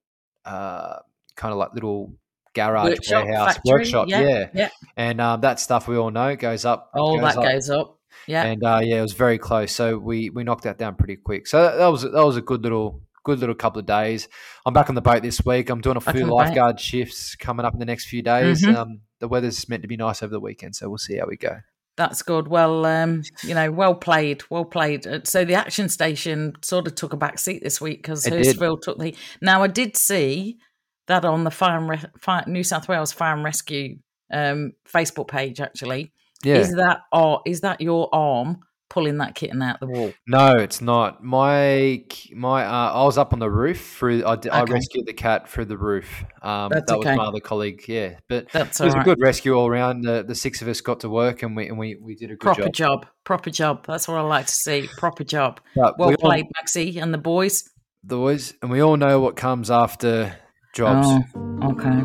uh, 0.45 0.97
kind 1.35 1.53
of 1.53 1.57
like 1.57 1.73
little 1.73 2.13
garage 2.55 2.91
workshop, 2.91 3.25
warehouse 3.25 3.55
factory, 3.55 3.73
workshop 3.73 4.09
yeah, 4.09 4.21
yeah. 4.21 4.49
yeah. 4.55 4.69
and 4.97 5.21
um, 5.21 5.41
that 5.41 5.59
stuff 5.59 5.89
we 5.89 5.97
all 5.97 6.11
know 6.11 6.37
goes 6.37 6.65
up 6.65 6.91
all 6.95 7.19
goes 7.19 7.35
that 7.35 7.39
up. 7.39 7.45
goes 7.45 7.71
up 7.71 7.99
yeah 8.27 8.45
and 8.45 8.63
uh, 8.65 8.81
yeah 8.83 8.99
it 8.99 9.03
was 9.03 9.15
very 9.15 9.39
close 9.39 9.73
so 9.73 9.99
we 9.99 10.31
we 10.31 10.45
knocked 10.45 10.65
that 10.65 10.79
down 10.79 10.95
pretty 10.95 11.17
quick 11.17 11.47
so 11.47 11.63
that, 11.63 11.77
that 11.77 11.87
was 11.87 12.03
that 12.03 12.13
was 12.13 12.37
a 12.37 12.43
good 12.43 12.63
little 12.63 13.01
good 13.25 13.39
little 13.39 13.55
couple 13.55 13.79
of 13.79 13.87
days 13.87 14.29
i'm 14.67 14.75
back 14.75 14.89
on 14.89 14.95
the 14.95 15.01
boat 15.01 15.23
this 15.23 15.45
week 15.45 15.71
i'm 15.71 15.81
doing 15.81 15.97
a 15.97 16.01
few 16.01 16.27
lifeguard 16.27 16.79
shifts 16.79 17.37
coming 17.37 17.65
up 17.65 17.73
in 17.73 17.79
the 17.79 17.87
next 17.87 18.07
few 18.07 18.21
days 18.21 18.63
mm-hmm. 18.63 18.77
um, 18.77 19.01
the 19.21 19.29
weather's 19.29 19.69
meant 19.69 19.83
to 19.83 19.89
be 19.89 19.97
nice 19.97 20.23
over 20.23 20.33
the 20.33 20.41
weekend 20.41 20.75
so 20.75 20.89
we'll 20.89 20.99
see 20.99 21.17
how 21.17 21.27
we 21.27 21.37
go 21.37 21.57
that's 21.97 22.23
good. 22.23 22.49
Well, 22.49 22.87
um, 22.87 23.23
you 23.43 23.55
know, 23.55 23.71
well 23.71 23.95
played, 23.95 24.43
well 24.49 24.65
played. 24.65 25.07
Uh, 25.07 25.21
so 25.25 25.45
the 25.45 25.55
action 25.55 25.91
station 25.91 26.55
sort 26.63 26.87
of 26.87 26.95
took 26.95 27.13
a 27.13 27.19
back 27.19 27.39
seat 27.39 27.63
this 27.63 27.81
week 27.81 27.99
because 27.99 28.25
Hurstville 28.25 28.81
took 28.81 28.99
the. 28.99 29.15
Now 29.43 29.63
I 29.63 29.67
did 29.67 29.97
see 29.97 30.59
that 31.07 31.25
on 31.25 31.45
the 31.45 31.51
Fire, 31.51 31.81
Re- 31.81 32.05
Fire 32.19 32.45
New 32.47 32.65
South 32.65 32.89
Wales 32.89 33.13
Fire 33.13 33.35
and 33.35 33.45
Rescue 33.45 33.99
um, 34.33 34.73
Facebook 34.87 35.29
page. 35.29 35.61
Actually, 35.61 36.13
yeah. 36.45 36.57
is 36.57 36.75
that 36.75 37.03
or 37.13 37.43
is 37.47 37.61
that 37.63 37.81
your 37.81 38.09
arm 38.13 38.61
pulling 38.93 39.17
that 39.17 39.35
kitten 39.35 39.63
out 39.63 39.81
the 39.81 39.87
wall? 39.87 40.13
No, 40.27 40.57
it's 40.57 40.81
not. 40.81 41.25
My 41.25 42.05
my 42.35 42.65
uh, 42.65 42.93
I 42.93 43.05
was 43.05 43.17
up 43.17 43.33
on 43.33 43.39
the 43.39 43.51
roof 43.51 43.95
through. 43.97 44.23
I, 44.25 44.35
okay. 44.35 44.51
I 44.51 44.63
rescued 44.65 45.07
the 45.07 45.15
cat 45.15 45.49
through 45.49 45.65
the 45.65 45.79
roof. 45.79 46.25
Um, 46.43 46.69
That's 46.71 46.91
that 46.91 46.99
okay. 46.99 47.11
was 47.11 47.17
my 47.17 47.25
other 47.25 47.41
colleague. 47.41 47.85
Yeah, 47.89 48.17
but 48.29 48.51
That's 48.53 48.81
it 48.81 48.85
was 48.85 48.95
right. 48.95 49.01
a 49.01 49.05
good 49.05 49.19
rescue 49.21 49.55
all 49.55 49.67
around. 49.67 50.03
The, 50.03 50.23
the 50.23 50.35
six 50.35 50.61
of 50.63 50.69
us 50.69 50.81
got 50.81 51.01
to 51.01 51.09
work 51.09 51.43
and 51.43 51.57
we 51.57 51.69
and 51.69 51.79
we, 51.79 51.97
we 51.97 52.15
did 52.15 52.31
a 52.31 52.35
good 52.35 52.41
proper 52.41 52.63
job. 52.65 52.73
job. 52.75 53.07
Proper 53.25 53.51
job. 53.51 53.87
That's 53.87 54.07
what 54.07 54.19
I 54.19 54.23
like 54.23 54.47
to 54.47 54.53
see. 54.53 54.89
Proper 54.99 55.25
job. 55.25 55.61
But 55.75 55.99
well 55.99 56.11
we 56.11 56.17
played, 56.17 56.45
all, 56.45 56.51
Maxie 56.61 56.99
and 56.99 57.15
the 57.15 57.19
boys. 57.19 57.69
The 58.05 58.17
boys, 58.17 58.53
and 58.61 58.71
we 58.71 58.83
all 58.83 58.97
know 58.97 59.21
what 59.21 59.37
comes 59.37 59.71
after 59.71 60.37
jobs. 60.73 61.07
Oh, 61.35 61.71
okay. 61.71 62.03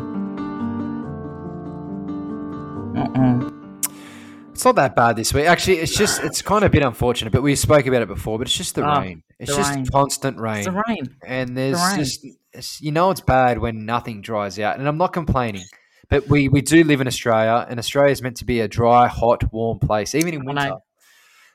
Uh-uh. 3.00 3.50
It's 4.52 4.64
not 4.64 4.74
that 4.74 4.96
bad 4.96 5.14
this 5.16 5.32
week. 5.32 5.46
Actually, 5.46 5.78
it's 5.78 5.96
just 5.96 6.20
it's 6.24 6.42
kind 6.42 6.64
of 6.64 6.70
a 6.70 6.72
bit 6.72 6.82
unfortunate, 6.82 7.30
but 7.30 7.42
we 7.42 7.54
spoke 7.54 7.86
about 7.86 8.02
it 8.02 8.08
before. 8.08 8.38
But 8.38 8.48
it's 8.48 8.56
just 8.56 8.74
the 8.74 8.88
oh, 8.88 9.00
rain. 9.00 9.22
It's 9.38 9.50
the 9.50 9.56
just 9.56 9.74
rain. 9.74 9.86
constant 9.86 10.38
rain. 10.38 10.58
It's 10.58 10.66
the 10.66 10.82
rain. 10.88 11.16
And 11.24 11.56
there's 11.56 11.78
the 11.80 11.86
rain. 11.86 11.98
just 11.98 12.80
you 12.82 12.92
know 12.92 13.10
it's 13.10 13.20
bad 13.20 13.58
when 13.58 13.86
nothing 13.86 14.20
dries 14.20 14.58
out. 14.58 14.78
And 14.78 14.88
I'm 14.88 14.98
not 14.98 15.12
complaining, 15.12 15.64
But 16.08 16.28
we, 16.28 16.48
we 16.48 16.60
do 16.60 16.82
live 16.84 17.00
in 17.00 17.06
Australia, 17.06 17.66
and 17.68 17.78
Australia 17.78 18.10
is 18.10 18.22
meant 18.22 18.36
to 18.38 18.44
be 18.44 18.60
a 18.60 18.68
dry, 18.68 19.06
hot, 19.06 19.52
warm 19.52 19.78
place, 19.78 20.14
even 20.14 20.34
in 20.34 20.44
winter. 20.44 20.76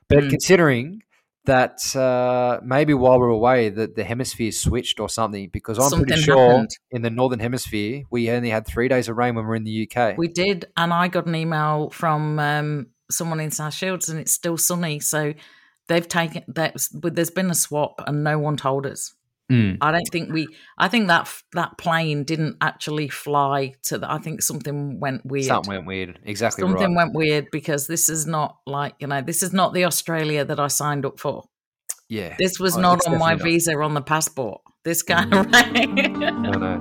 But 0.08 0.20
Mm. 0.20 0.30
considering 0.30 1.02
that 1.46 1.96
uh, 1.96 2.60
maybe 2.64 2.94
while 2.94 3.20
we're 3.20 3.28
away, 3.28 3.70
that 3.70 3.96
the 3.96 4.04
hemisphere 4.04 4.52
switched 4.52 5.00
or 5.00 5.10
something, 5.10 5.50
because 5.52 5.78
I'm 5.78 6.04
pretty 6.04 6.22
sure 6.22 6.50
happened. 6.50 6.78
in 6.92 7.02
the 7.02 7.10
northern 7.10 7.40
hemisphere 7.40 8.04
we 8.10 8.30
only 8.32 8.50
had 8.50 8.66
three 8.66 8.88
days 8.88 9.10
of 9.10 9.18
rain 9.18 9.36
when 9.36 9.46
we're 9.46 9.56
in 9.56 9.64
the 9.64 9.90
UK. 9.90 10.18
We 10.18 10.28
did, 10.28 10.66
and 10.78 10.94
I 10.94 11.08
got 11.08 11.26
an 11.26 11.36
email 11.36 11.90
from 11.90 12.40
um, 12.40 12.88
someone 13.12 13.40
in 13.40 13.52
South 13.52 13.74
Shields, 13.74 14.10
and 14.10 14.20
it's 14.20 14.32
still 14.32 14.58
sunny. 14.58 15.00
So 15.00 15.34
they've 15.88 16.08
taken 16.08 16.44
that. 16.50 16.76
There's 16.94 17.32
been 17.32 17.50
a 17.50 17.56
swap, 17.56 18.02
and 18.06 18.24
no 18.24 18.40
one 18.40 18.58
told 18.58 18.86
us. 18.86 19.14
Mm. 19.52 19.78
I 19.82 19.92
don't 19.92 20.08
think 20.12 20.32
we. 20.32 20.48
I 20.78 20.88
think 20.88 21.08
that 21.08 21.30
that 21.54 21.78
plane 21.78 22.24
didn't 22.24 22.58
actually 22.62 23.10
fly 23.10 23.74
to 23.84 23.98
the. 23.98 24.12
I 24.12 24.18
think 24.18 24.42
something 24.42 25.00
went 25.02 25.26
weird. 25.26 25.46
Something 25.46 25.74
went 25.74 25.86
weird. 25.86 26.20
Exactly 26.24 26.62
Something 26.62 26.96
right. 26.96 27.04
went 27.06 27.14
weird 27.14 27.48
because 27.52 27.86
this 27.88 28.08
is 28.10 28.26
not 28.26 28.58
like 28.66 28.96
you 29.00 29.08
know. 29.08 29.22
This 29.22 29.44
is 29.44 29.52
not 29.52 29.74
the 29.74 29.84
Australia 29.86 30.46
that 30.46 30.60
I 30.60 30.68
signed 30.68 31.06
up 31.06 31.20
for. 31.20 31.44
yeah. 32.10 32.36
This 32.40 32.58
was 32.60 32.78
Oh, 32.78 32.82
not 32.82 33.06
on 33.06 33.20
my 33.20 33.32
definitely 33.34 33.52
visa 33.54 33.78
on 33.78 33.94
the 33.96 34.02
passport. 34.02 34.62
This 34.86 35.04
kind 35.04 35.34
of 35.34 35.46
rain. 35.52 35.96
not. 36.20 36.64
I. 36.64 36.80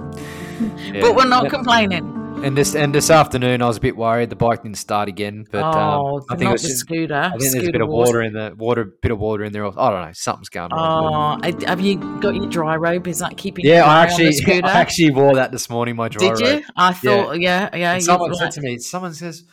Yeah. 0.92 1.01
But 1.01 1.16
we're 1.16 1.27
not 1.29 1.51
complaining. 1.51 2.22
And 2.43 2.59
this 2.59 2.75
and 2.75 2.93
this 2.93 3.09
afternoon, 3.09 3.63
I 3.63 3.69
was 3.69 3.77
a 3.77 3.81
bit 3.81 3.97
worried 3.97 4.29
the 4.29 4.37
bike 4.37 4.65
didn't 4.65 4.79
start 4.79 5.09
again. 5.09 5.47
But 5.51 5.63
oh, 5.63 6.17
um, 6.17 6.25
I 6.29 6.37
think 6.37 6.49
it 6.49 6.53
was 6.53 6.63
the 6.63 6.69
just, 6.69 6.81
scooter. 6.81 7.15
I 7.15 7.31
think 7.39 7.53
there's 7.53 7.69
a 7.69 7.73
bit 7.73 7.81
of 7.81 7.89
was- 7.89 8.09
water 8.09 8.23
in 8.23 8.33
the 8.33 8.53
water, 8.57 8.85
bit 9.01 9.13
of 9.13 9.21
water 9.21 9.45
in 9.45 9.53
there. 9.53 9.65
I 9.65 9.71
don't 9.71 10.07
know, 10.07 10.13
something's 10.13 10.49
going 10.49 10.73
on. 10.73 11.41
Oh, 11.41 11.47
I- 11.47 11.69
have 11.69 11.81
you 11.81 11.99
got 12.21 12.35
your 12.35 12.49
dry 12.49 12.75
robe? 12.75 13.07
Is 13.07 13.21
that 13.21 13.37
keeping? 13.37 13.65
yeah, 13.65 13.85
I 13.85 14.03
actually, 14.03 14.33
scooter? 14.33 14.67
I 14.67 14.73
actually 14.73 15.13
wore 15.13 15.37
that 15.37 15.53
this 15.53 15.71
morning. 15.71 15.95
My 15.95 16.09
dry 16.09 16.31
robe. 16.31 16.39
Did 16.39 16.47
you? 16.47 16.55
robe. 16.55 16.65
I 16.77 16.93
thought, 16.93 17.41
yeah, 17.41 17.77
yeah. 17.77 17.95
You 17.95 18.01
someone 18.01 18.35
said 18.35 18.51
to 18.53 18.61
me, 18.61 18.79
someone 18.79 19.15
says, 19.15 19.45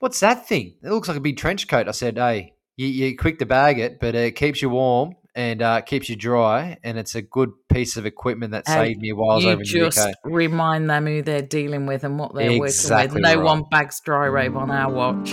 "What's 0.00 0.20
that 0.20 0.46
thing? 0.46 0.76
It 0.82 0.90
looks 0.90 1.08
like 1.08 1.16
a 1.16 1.20
big 1.20 1.38
trench 1.38 1.66
coat." 1.68 1.88
I 1.88 1.92
said, 1.92 2.18
"Hey, 2.18 2.52
you, 2.76 2.86
you 2.86 3.16
quick 3.16 3.38
to 3.38 3.46
bag 3.46 3.78
it, 3.78 3.98
but 3.98 4.14
it 4.14 4.36
keeps 4.36 4.60
you 4.60 4.68
warm 4.68 5.14
and 5.36 5.60
uh, 5.60 5.82
keeps 5.82 6.08
you 6.08 6.16
dry, 6.16 6.78
and 6.82 6.98
it's 6.98 7.14
a 7.14 7.20
good 7.22 7.52
piece 7.68 7.98
of 7.98 8.06
equipment 8.06 8.52
that 8.52 8.66
Hey, 8.66 8.74
saved 8.88 9.00
me 9.00 9.12
while 9.12 9.32
I 9.32 9.34
was 9.36 9.44
over 9.44 9.52
in 9.52 9.58
the 9.58 9.64
just 9.64 10.08
remind 10.24 10.88
them 10.88 11.04
who 11.06 11.20
they're 11.22 11.42
dealing 11.42 11.84
with 11.84 12.04
and 12.04 12.18
what 12.18 12.34
they're 12.34 12.50
Exactly 12.50 13.20
working 13.20 13.22
with. 13.22 13.22
No 13.22 13.34
right. 13.36 13.44
one 13.44 13.64
bags 13.70 14.00
dry 14.00 14.26
robe 14.28 14.56
on 14.56 14.70
our 14.70 14.90
watch. 14.90 15.28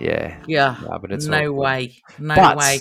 Yeah, 0.00 0.42
Yeah, 0.48 0.76
no, 0.82 0.98
but 0.98 1.12
it's 1.12 1.26
no 1.26 1.42
good. 1.42 1.52
way, 1.52 2.02
no 2.18 2.34
But- 2.34 2.56
way. 2.56 2.80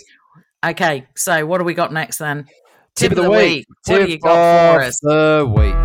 Okay, 0.66 1.06
so 1.16 1.46
what 1.46 1.58
do 1.58 1.66
we 1.66 1.74
got 1.74 1.92
next 1.92 2.18
then? 2.20 2.48
Tip, 2.96 3.12
of 3.12 3.18
the, 3.18 3.30
week. 3.30 3.66
What 3.86 3.98
Tip 3.98 4.06
do 4.08 4.12
you 4.14 4.20
got 4.20 4.76
for 4.76 4.82
of 4.82 4.88
us? 4.88 5.00
the 5.02 5.54
week. 5.54 5.76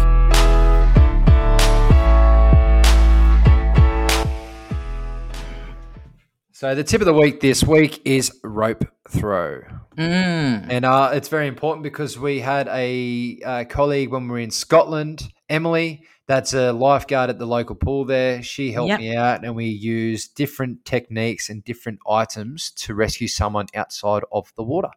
So 6.53 6.74
the 6.74 6.83
tip 6.83 7.01
of 7.01 7.07
the 7.07 7.14
week 7.14 7.40
this 7.40 7.62
week 7.62 8.03
is 8.05 8.33
rope 8.42 8.85
throw. 9.08 9.62
Mm, 9.96 10.66
And 10.70 10.84
uh, 10.84 11.10
it's 11.14 11.28
very 11.28 11.48
important 11.48 11.82
because 11.82 12.18
we 12.18 12.40
had 12.40 12.68
a, 12.68 13.38
uh 13.44 13.64
colleague 13.64 14.10
when 14.10 14.24
we 14.24 14.30
were 14.30 14.38
in 14.38 14.50
Scotland, 14.50 15.28
Emily, 15.48 16.04
that's 16.26 16.52
a 16.54 16.72
lifeguard 16.72 17.30
at 17.30 17.38
the 17.38 17.46
local 17.46 17.74
pool 17.74 18.04
there. 18.04 18.42
She 18.42 18.70
helped 18.72 18.88
Yep. 18.90 19.00
me 19.00 19.16
out, 19.16 19.44
and 19.44 19.56
we 19.56 19.66
used 19.66 20.34
different 20.34 20.84
techniques 20.84 21.48
and 21.48 21.64
different 21.64 21.98
items 22.08 22.70
to 22.82 22.94
rescue 22.94 23.28
someone 23.28 23.66
outside 23.74 24.22
of 24.30 24.52
the 24.56 24.62
water. 24.62 24.90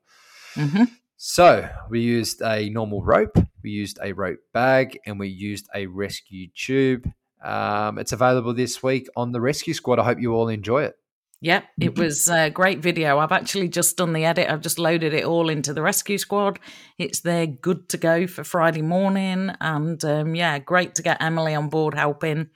mhm. 0.56 0.90
So 1.18 1.70
we 1.90 2.02
used 2.02 2.42
a 2.42 2.70
normal 2.70 3.04
rope, 3.04 3.38
we 3.64 3.70
used 3.70 4.00
a 4.04 4.12
rope 4.12 4.40
bag, 4.54 5.00
and 5.06 5.20
we 5.20 5.28
used 5.30 5.68
a 5.76 5.86
rescue 5.86 6.48
tube. 6.56 7.08
Um, 7.44 7.98
it's 8.00 8.12
available 8.12 8.54
this 8.54 8.84
week 8.84 9.08
on 9.16 9.32
the 9.32 9.40
Rescue 9.42 9.74
Squad. 9.74 10.00
I 10.00 10.04
hope 10.04 10.20
you 10.20 10.34
all 10.34 10.48
enjoy 10.50 10.84
it. 10.84 10.96
Yep, 11.42 11.66
it 11.80 11.98
was 11.98 12.28
a 12.30 12.50
great 12.50 12.80
video. 12.80 13.18
I've 13.18 13.32
actually 13.32 13.68
just 13.70 13.98
done 13.98 14.14
the 14.14 14.26
edit. 14.26 14.50
I've 14.50 14.62
just 14.62 14.80
loaded 14.80 15.14
it 15.14 15.26
all 15.26 15.50
into 15.50 15.74
the 15.74 15.82
rescue 15.82 16.18
squad. 16.18 16.60
It's 16.98 17.22
there, 17.22 17.48
good 17.48 17.90
to 17.90 17.98
go 17.98 18.28
for 18.28 18.44
Friday 18.44 18.82
morning. 18.84 19.52
And 19.60 20.04
um, 20.06 20.36
yeah, 20.36 20.60
great 20.60 20.96
to 20.96 21.02
get 21.02 21.22
Emily 21.22 21.56
on 21.56 21.70
board 21.70 21.94
helping. 21.96 22.50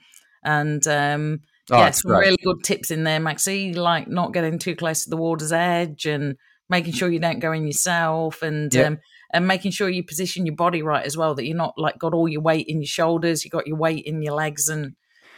And 0.44 0.86
um, 0.88 1.40
Oh, 1.72 1.80
yeah, 1.80 1.90
some 1.90 2.12
great. 2.12 2.26
really 2.26 2.38
good 2.44 2.64
tips 2.64 2.92
in 2.92 3.04
there, 3.06 3.20
Maxie, 3.20 3.74
like 3.74 4.08
not 4.08 4.34
getting 4.34 4.60
too 4.60 4.76
close 4.76 5.04
to 5.06 5.10
the 5.10 5.18
water's 5.18 5.52
edge 5.52 6.06
and 6.06 6.36
making 6.70 6.94
sure 6.94 7.10
you 7.10 7.18
don't 7.20 7.40
go 7.40 7.52
in 7.54 7.66
yourself 7.66 8.44
and 8.44 8.72
Yeah. 8.72 8.84
um, 8.84 9.00
and 9.34 9.48
making 9.48 9.72
sure 9.72 9.90
you 9.90 10.04
position 10.04 10.46
your 10.46 10.56
body 10.56 10.84
right 10.84 11.04
as 11.04 11.18
well, 11.18 11.34
that 11.34 11.46
you're 11.48 11.58
not 11.58 11.74
like 11.78 11.98
got 11.98 12.14
all 12.14 12.30
your 12.30 12.42
weight 12.42 12.68
in 12.70 12.82
your 12.82 12.88
shoulders, 12.88 13.44
you 13.44 13.50
got 13.50 13.66
your 13.66 13.78
weight 13.78 14.06
in 14.06 14.22
your 14.22 14.36
legs 14.36 14.70
and 14.70 14.94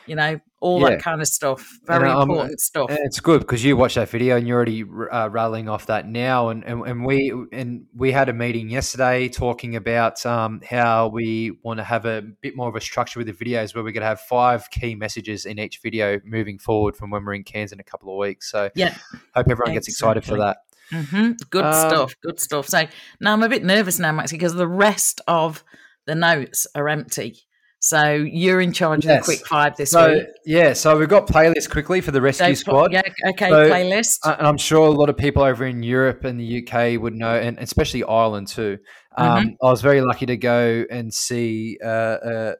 you 0.08 0.16
know, 0.16 0.40
all 0.60 0.82
Yeah. 0.82 0.90
that 0.92 1.04
kind 1.04 1.22
of 1.22 1.28
stuff. 1.28 1.80
And, 1.88 2.00
Very 2.00 2.10
um, 2.12 2.30
important 2.30 2.60
stuff. 2.60 2.88
It's 2.90 3.20
good 3.20 3.42
because 3.42 3.64
you 3.64 3.78
watch 3.78 3.96
that 3.96 4.10
video 4.10 4.38
and 4.38 4.48
you're 4.48 4.56
already 4.56 4.84
uh, 4.84 5.30
rattling 5.30 5.70
off 5.70 5.86
that 5.88 6.08
now. 6.08 6.50
And, 6.50 6.64
and 6.64 6.82
and 6.88 7.06
we 7.06 7.34
and 7.52 7.86
we 7.96 8.12
had 8.12 8.30
a 8.30 8.34
meeting 8.34 8.70
yesterday 8.70 9.30
talking 9.30 9.76
about 9.76 10.26
um, 10.26 10.62
how 10.68 11.10
we 11.10 11.52
want 11.64 11.80
to 11.80 11.84
have 11.84 12.06
a 12.06 12.22
bit 12.42 12.56
more 12.56 12.70
of 12.70 12.76
a 12.76 12.82
structure 12.82 13.20
with 13.20 13.28
the 13.28 13.34
videos 13.46 13.76
where 13.76 13.84
we're 13.84 13.92
going 13.92 14.02
to 14.02 14.08
have 14.08 14.22
five 14.22 14.70
key 14.72 14.96
messages 14.96 15.46
in 15.46 15.60
each 15.60 15.80
video 15.84 16.20
moving 16.26 16.58
forward 16.58 16.96
from 16.96 17.12
when 17.12 17.24
we're 17.26 17.34
in 17.36 17.44
Cairns 17.44 17.72
in 17.72 17.80
a 17.80 17.84
couple 17.84 18.12
of 18.12 18.18
weeks. 18.18 18.52
So 18.52 18.70
Yeah. 18.76 18.96
hope 19.36 19.48
everyone 19.50 19.74
gets 19.74 19.88
excited 19.88 20.24
for 20.26 20.38
that. 20.38 20.58
hmm 20.92 21.32
Good 21.50 21.66
Um, 21.66 21.74
stuff. 21.74 22.16
Good 22.22 22.40
stuff. 22.40 22.68
So 22.68 22.86
now 23.20 23.34
I'm 23.34 23.44
a 23.44 23.50
bit 23.50 23.64
nervous 23.64 24.00
now, 24.00 24.12
Maxie, 24.14 24.38
because 24.38 24.56
the 24.56 24.68
rest 24.68 25.22
of 25.28 25.64
the 26.06 26.16
notes 26.16 26.66
are 26.74 26.88
empty. 26.88 27.47
So 27.90 28.12
you're 28.14 28.60
in 28.62 28.74
charge 28.74 29.06
of 29.06 29.10
the 29.20 29.22
quick 29.24 29.46
five 29.48 29.76
this 29.78 29.92
So 29.92 30.14
week. 30.16 30.28
yeah, 30.46 30.74
so 30.74 30.98
we've 30.98 31.08
got 31.10 31.28
playlists 31.28 31.70
quickly 31.70 32.02
for 32.02 32.12
the 32.12 32.22
rescue 32.22 32.48
put- 32.48 32.58
squad. 32.58 32.92
Yeah. 32.94 33.02
Okay. 33.30 33.50
So, 33.50 33.70
playlist. 33.70 34.20
Uh, 34.26 34.36
and 34.38 34.48
I'm 34.48 34.58
sure 34.58 34.88
a 34.88 34.92
lot 34.92 35.10
of 35.10 35.18
people 35.18 35.44
over 35.44 35.66
in 35.66 35.84
Europe 35.84 36.24
and 36.26 36.40
the 36.40 36.66
UK 36.68 37.02
would 37.02 37.14
know, 37.16 37.36
and 37.36 37.58
especially 37.60 38.04
Ireland 38.04 38.48
too. 38.48 38.80
Um, 39.18 39.28
Mm-hmm. 39.28 39.66
I 39.66 39.70
was 39.72 39.82
very 39.82 40.02
lucky 40.02 40.26
to 40.28 40.38
go 40.38 40.86
and 40.92 41.14
see 41.14 41.78
uh, 41.84 42.18
a, 42.24 42.54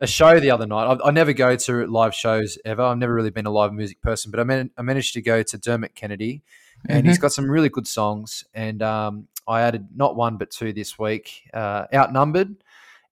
a 0.00 0.06
show 0.06 0.40
the 0.40 0.50
other 0.50 0.66
night. 0.66 0.98
I, 1.02 1.08
I 1.08 1.10
never 1.12 1.32
go 1.32 1.54
to 1.56 1.86
live 1.86 2.14
shows 2.14 2.58
ever. 2.64 2.82
I've 2.82 2.98
never 2.98 3.14
really 3.14 3.30
been 3.30 3.46
a 3.46 3.50
live 3.52 3.72
music 3.72 4.00
person, 4.02 4.30
but 4.30 4.40
I, 4.40 4.44
man- 4.44 4.70
I 4.76 4.82
managed 4.82 5.14
to 5.14 5.22
go 5.22 5.42
to 5.42 5.58
Dermot 5.58 5.94
Kennedy, 5.94 6.42
and 6.88 7.00
Mm-hmm. 7.00 7.08
he's 7.08 7.18
got 7.18 7.30
some 7.32 7.48
really 7.50 7.68
good 7.68 7.86
songs. 7.86 8.42
And 8.54 8.82
um, 8.82 9.28
I 9.46 9.60
added 9.62 9.88
not 9.94 10.16
one 10.16 10.38
but 10.38 10.50
two 10.50 10.72
this 10.72 10.98
week: 10.98 11.42
uh, 11.52 11.84
"Outnumbered" 11.94 12.56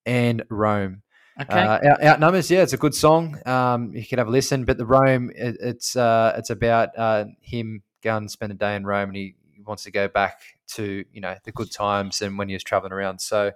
and 0.07 0.43
"Rome." 0.49 1.03
Okay. 1.41 1.61
Uh, 1.61 1.93
Out, 1.93 2.03
Outnumbers, 2.03 2.51
yeah, 2.51 2.63
it's 2.63 2.73
a 2.73 2.79
good 2.79 2.95
song. 2.95 3.39
Um, 3.47 3.93
you 3.95 4.07
could 4.07 4.19
have 4.19 4.29
a 4.29 4.31
listen. 4.31 4.65
But 4.65 4.79
the 4.79 4.87
Rome, 4.87 5.31
it, 5.35 5.57
it's 5.61 5.97
uh, 5.97 6.35
it's 6.37 6.51
about 6.51 6.91
uh, 6.97 7.27
him 7.41 7.83
going 8.03 8.23
and 8.23 8.31
spend 8.31 8.53
a 8.53 8.55
day 8.55 8.77
in 8.77 8.85
Rome, 8.85 9.11
and 9.11 9.17
he 9.17 9.35
wants 9.65 9.85
to 9.85 9.91
go 9.91 10.09
back 10.09 10.41
to 10.69 11.05
you 11.13 11.21
know 11.21 11.35
the 11.45 11.53
good 11.53 11.71
times 11.71 12.21
and 12.23 12.39
when 12.39 12.49
he 12.49 12.55
was 12.55 12.63
traveling 12.63 12.93
around. 12.93 13.21
So 13.21 13.53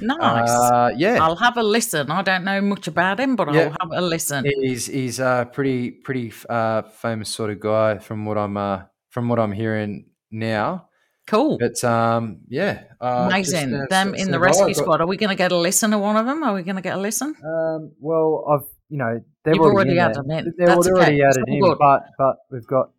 nice. 0.00 0.48
uh, 0.48 0.90
yeah, 0.96 1.18
I'll 1.22 1.36
have 1.36 1.56
a 1.56 1.62
listen. 1.62 2.10
I 2.10 2.22
don't 2.22 2.44
know 2.44 2.60
much 2.60 2.88
about 2.88 3.20
him, 3.20 3.36
but 3.36 3.52
Yeah. 3.52 3.74
I'll 3.80 3.90
have 3.90 4.04
a 4.04 4.06
listen. 4.06 4.44
he's 4.44 4.86
he's 4.86 5.20
a 5.20 5.48
pretty 5.52 5.90
pretty 5.90 6.32
uh, 6.48 6.82
famous 6.82 7.28
sort 7.28 7.50
of 7.50 7.60
guy 7.60 7.98
from 7.98 8.24
what 8.24 8.38
I'm 8.38 8.56
uh, 8.56 8.82
from 9.10 9.28
what 9.28 9.38
I'm 9.38 9.52
hearing 9.52 10.06
now. 10.30 10.88
Cool. 11.26 11.58
But 11.58 11.82
um, 11.82 12.38
yeah, 12.48 12.84
uh, 13.00 13.28
just, 13.38 13.52
Amazing. 13.52 13.74
uh, 13.74 13.86
Them 13.90 14.14
in 14.14 14.30
the 14.30 14.38
rescue 14.38 14.66
got- 14.66 14.76
squad. 14.76 15.00
Are 15.00 15.06
we 15.08 15.16
going 15.16 15.30
to 15.30 15.34
get 15.36 15.50
a 15.52 15.56
listen 15.56 15.90
to 15.90 15.98
one 15.98 16.16
of 16.16 16.24
them? 16.26 16.42
Are 16.44 16.54
we 16.54 16.62
going 16.62 16.76
to 16.76 16.82
get 16.82 16.96
a 16.96 17.00
listen? 17.00 17.34
Um, 17.44 17.92
well, 17.98 18.44
I've 18.48 18.68
you 18.88 18.98
know 18.98 19.20
they've 19.44 19.54
You've 19.56 19.64
already, 19.64 19.74
already 19.74 19.90
in 19.92 19.98
added 19.98 20.14
there. 20.16 20.22
them 20.22 20.30
in. 20.46 20.54
They're, 20.56 20.66
That's 20.68 20.86
they're 20.86 20.94
okay. 20.96 21.02
already 21.04 21.20
It's 21.20 21.36
added 21.36 21.48
all 21.48 21.54
in, 21.56 21.60
good. 21.62 21.78
but 21.78 22.02
but 22.16 22.36
we've 22.52 22.66
got 22.66 22.90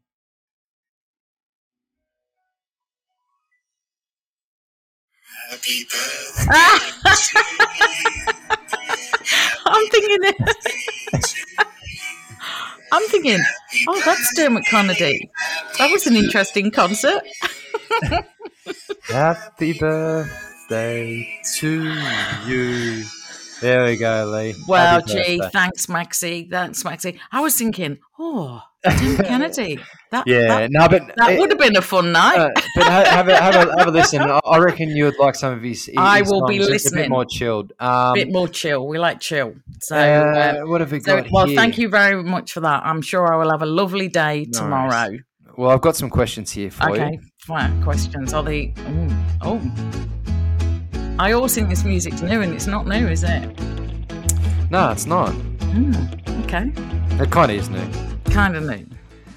Happy 5.49 5.85
birthday. 5.85 6.47
I'm 9.65 9.87
thinking. 9.89 10.17
I'm 12.91 13.03
thinking. 13.09 13.39
Oh, 13.87 14.01
that's 14.05 14.35
Dermot 14.35 14.65
Kennedy. 14.65 15.29
That 15.77 15.91
was 15.91 16.07
an 16.07 16.15
interesting 16.15 16.71
concert. 16.71 17.21
Happy 19.09 19.73
birthday 19.73 21.39
to 21.59 21.93
you. 22.45 23.03
There 23.59 23.85
we 23.85 23.97
go, 23.97 24.25
Lee. 24.31 24.53
Well, 24.67 24.99
Happy 25.01 25.13
gee, 25.13 25.37
birthday. 25.39 25.49
thanks, 25.51 25.89
Maxie. 25.89 26.47
Thanks, 26.49 26.83
Maxie. 26.85 27.19
I 27.31 27.41
was 27.41 27.57
thinking, 27.57 27.97
oh, 28.19 28.61
Dermot 28.83 29.25
Kennedy. 29.25 29.79
That, 30.11 30.27
Yeah, 30.27 30.47
that, 30.47 30.71
no, 30.71 30.87
but 30.87 31.11
that 31.17 31.31
it- 31.31 31.39
would 31.39 31.49
have 31.49 31.57
been 31.59 31.75
a 31.75 31.81
fun 31.81 32.11
night. 32.11 32.37
uh, 32.37 32.49
but 32.75 32.83
ha- 32.83 33.03
have 33.05 33.27
a 33.27 33.35
have 33.41 33.55
a 33.55 33.79
have 33.79 33.87
a 33.87 33.91
listen. 33.91 34.21
I- 34.21 34.57
reckon 34.59 34.89
you 34.89 35.05
would 35.05 35.17
like 35.17 35.33
some 35.35 35.53
of 35.53 35.63
his. 35.63 35.85
his 35.87 35.95
I 35.97 36.21
will 36.21 36.45
be 36.45 36.59
songs. 36.59 36.69
It's 36.69 36.91
a 36.93 36.95
bit 36.95 37.09
more 37.09 37.25
chilled. 37.25 37.73
Um, 37.79 38.13
bit 38.13 38.31
more 38.31 38.47
chill. 38.47 38.87
We 38.87 38.99
like 38.99 39.19
chill. 39.19 39.55
So, 39.79 39.95
uh, 39.97 39.99
uh, 39.99 40.61
what 40.67 40.81
have 40.81 40.91
we 40.91 40.99
so 40.99 41.21
got? 41.21 41.31
well, 41.31 41.47
here? 41.47 41.55
thank 41.55 41.77
you 41.79 41.89
very 41.89 42.21
much 42.23 42.51
for 42.53 42.59
that. 42.59 42.85
I'm 42.85 43.01
sure 43.01 43.33
I 43.33 43.37
will 43.37 43.49
have 43.49 43.63
a 43.63 43.65
lovely 43.67 44.07
day 44.07 44.45
No 44.49 44.59
tomorrow. 44.59 45.17
Well, 45.57 45.71
I've 45.71 45.81
got 45.81 45.95
some 45.95 46.11
questions 46.11 46.51
here 46.51 46.69
for 46.69 46.95
you. 46.95 47.01
Okay, 47.01 47.13
you. 47.13 47.19
fine. 47.39 47.81
Questions. 47.81 48.31
Are 48.31 48.43
they? 48.43 48.75
ooh, 48.89 49.09
Oh, 49.41 49.59
I 51.17 51.31
always 51.31 51.55
think 51.55 51.67
this 51.67 51.83
music's 51.83 52.21
new, 52.21 52.41
and 52.41 52.53
it's 52.53 52.67
not 52.67 52.85
new, 52.85 53.07
is 53.07 53.23
it? 53.23 53.59
No, 54.69 54.91
it's 54.91 55.07
not. 55.07 55.31
Mm, 55.31 56.43
okay. 56.43 56.71
It 57.23 57.31
kind 57.31 57.51
of 57.51 57.57
is 57.57 57.69
new. 57.71 57.89
Kind 58.31 58.55
of 58.55 58.65
new. 58.65 58.73
Okay. 58.75 58.85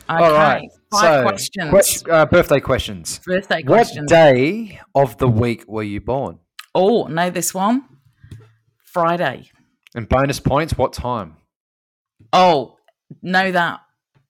All 0.08 0.32
right. 0.32 0.68
Five 0.90 1.00
so, 1.00 1.22
questions. 1.22 1.70
quest- 1.70 2.08
uh, 2.10 2.26
birthday 2.26 2.60
questions. 2.60 3.20
Birthday 3.24 3.62
questions. 3.62 4.10
What 4.12 4.18
day 4.18 4.78
of 4.94 5.16
the 5.16 5.28
week 5.28 5.64
were 5.66 5.84
you 5.84 6.02
born? 6.02 6.38
Oh, 6.74 7.04
know 7.04 7.30
this 7.30 7.54
one? 7.54 7.84
Friday. 8.84 9.48
And 9.94 10.06
bonus 10.06 10.38
points, 10.38 10.76
what 10.76 10.92
time? 10.92 11.36
Oh, 12.34 12.76
know 13.22 13.50
that 13.52 13.80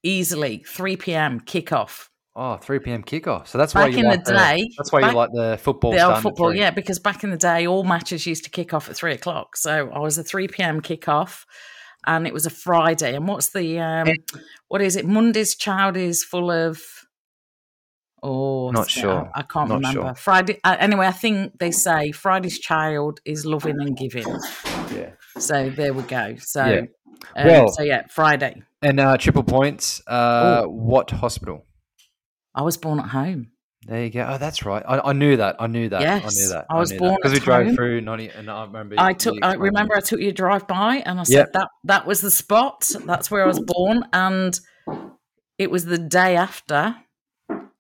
easily. 0.02 0.64
3 0.66 0.96
p.m. 0.96 1.40
kickoff. 1.40 2.08
Oh, 2.36 2.56
3 2.56 2.78
p.m. 2.78 3.02
kickoff. 3.02 3.48
So 3.48 3.58
that's 3.58 3.74
why 3.74 3.86
Back 3.86 3.92
you 3.92 3.98
in 3.98 4.04
like 4.06 4.24
the 4.24 4.32
day- 4.32 4.70
That's 4.78 4.92
why 4.92 5.00
back- 5.00 5.10
you 5.12 5.16
like 5.16 5.30
the 5.32 5.58
football. 5.60 5.92
The 5.92 6.00
old 6.02 6.22
football, 6.22 6.54
yeah, 6.54 6.70
because 6.70 6.98
back 6.98 7.24
in 7.24 7.30
the 7.30 7.36
day, 7.36 7.66
all 7.66 7.82
matches 7.84 8.26
used 8.26 8.44
to 8.44 8.50
kick 8.50 8.72
off 8.72 8.88
at 8.88 8.96
three 8.96 9.12
o'clock. 9.14 9.56
So 9.56 9.90
I 9.90 9.98
was 9.98 10.16
a 10.16 10.22
3 10.24 10.46
p.m. 10.48 10.80
kickoff 10.80 11.44
and 12.06 12.26
it 12.26 12.32
was 12.32 12.46
a 12.46 12.50
Friday. 12.50 13.14
And 13.16 13.26
what's 13.28 13.48
the, 13.50 13.78
um, 13.80 14.08
what 14.68 14.80
is 14.80 14.96
it? 14.96 15.06
Monday's 15.06 15.54
child 15.56 15.96
is 15.96 16.22
full 16.24 16.50
of, 16.50 16.80
oh, 18.22 18.70
Not 18.70 18.88
sure. 18.88 19.30
I, 19.34 19.40
I 19.40 19.42
can't 19.42 19.68
Not 19.68 19.74
remember. 19.76 20.00
sure. 20.02 20.14
Friday, 20.14 20.60
uh, 20.64 20.76
anyway, 20.78 21.06
I 21.08 21.12
think 21.12 21.58
they 21.58 21.72
say 21.72 22.12
Friday's 22.12 22.58
child 22.58 23.20
is 23.24 23.44
loving 23.44 23.80
and 23.80 23.96
giving. 23.96 24.26
Yeah. 24.94 25.10
So 25.38 25.68
there 25.70 25.92
we 25.92 26.02
go. 26.04 26.36
So, 26.38 26.64
Yeah. 26.64 26.80
um, 27.36 27.46
Well- 27.46 27.68
so 27.68 27.82
yeah, 27.82 28.06
Friday. 28.08 28.62
And 28.82 28.98
uh, 28.98 29.16
triple 29.18 29.42
points. 29.44 30.02
Uh, 30.06 30.64
what 30.64 31.10
hospital? 31.10 31.66
I 32.54 32.62
was 32.62 32.76
born 32.76 32.98
at 32.98 33.08
home. 33.08 33.52
There 33.86 34.04
you 34.04 34.10
go. 34.10 34.26
Oh, 34.28 34.38
that's 34.38 34.64
right. 34.64 34.82
I, 34.86 35.00
I 35.00 35.12
knew 35.14 35.36
that. 35.38 35.56
I 35.58 35.66
knew 35.66 35.88
that. 35.88 36.02
Yes, 36.02 36.22
I 36.24 36.28
knew 36.42 36.48
that. 36.50 36.66
I 36.70 36.78
was 36.78 36.92
knew 36.92 36.98
born 36.98 37.16
because 37.16 37.32
we 37.32 37.40
drove 37.40 37.66
home. 37.66 37.74
through 37.74 37.98
and 37.98 38.50
I 38.50 38.64
remember. 38.64 38.94
I 38.98 39.12
took. 39.14 39.36
I 39.42 39.54
remember. 39.54 39.96
I 39.96 40.00
took 40.00 40.20
you 40.20 40.32
drive 40.32 40.66
by, 40.66 40.96
and 41.06 41.18
I 41.18 41.22
said 41.22 41.34
Yep. 41.34 41.52
that 41.54 41.68
that 41.84 42.06
was 42.06 42.20
the 42.20 42.30
spot. 42.30 42.88
That's 43.06 43.30
where 43.30 43.42
I 43.42 43.46
was 43.46 43.58
born, 43.60 44.04
and 44.12 44.58
it 45.58 45.70
was 45.70 45.86
the 45.86 45.96
day 45.98 46.36
after 46.36 46.94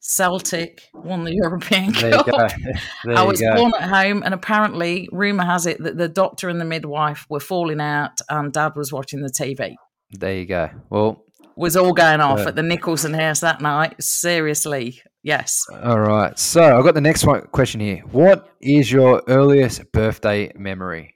Celtic 0.00 0.80
won 0.94 1.24
the 1.24 1.34
European 1.34 1.92
There 1.92 2.14
you 2.16 2.24
Cup. 2.24 2.50
I 3.08 3.22
was 3.22 3.40
go. 3.40 3.54
born 3.54 3.72
at 3.78 3.88
home, 3.88 4.22
and 4.22 4.32
apparently, 4.32 5.06
rumor 5.12 5.44
has 5.44 5.66
it 5.66 5.82
that 5.82 5.98
the 5.98 6.08
doctor 6.08 6.48
and 6.48 6.58
the 6.60 6.64
midwife 6.64 7.26
were 7.28 7.40
falling 7.40 7.80
out, 7.80 8.18
and 8.30 8.52
Dad 8.52 8.72
was 8.74 8.90
watching 8.90 9.20
the 9.20 9.28
TV. 9.30 9.74
There 10.12 10.34
you 10.34 10.46
go. 10.46 10.70
Well, 10.90 11.24
Was 11.56 11.76
all 11.76 11.92
going 11.92 12.20
off 12.20 12.40
Yeah. 12.40 12.48
at 12.48 12.56
the 12.56 12.62
Nicholson 12.62 13.14
house 13.14 13.40
that 13.40 13.60
night. 13.60 14.02
Seriously, 14.02 15.00
yes. 15.22 15.64
all 15.82 16.00
right. 16.00 16.38
So 16.38 16.62
I've 16.78 16.84
got 16.84 16.94
the 16.94 17.00
next 17.00 17.24
one 17.26 17.42
question 17.52 17.80
here. 17.80 17.98
What 18.10 18.48
is 18.60 18.90
your 18.90 19.22
earliest 19.28 19.92
birthday 19.92 20.52
memory? 20.56 21.14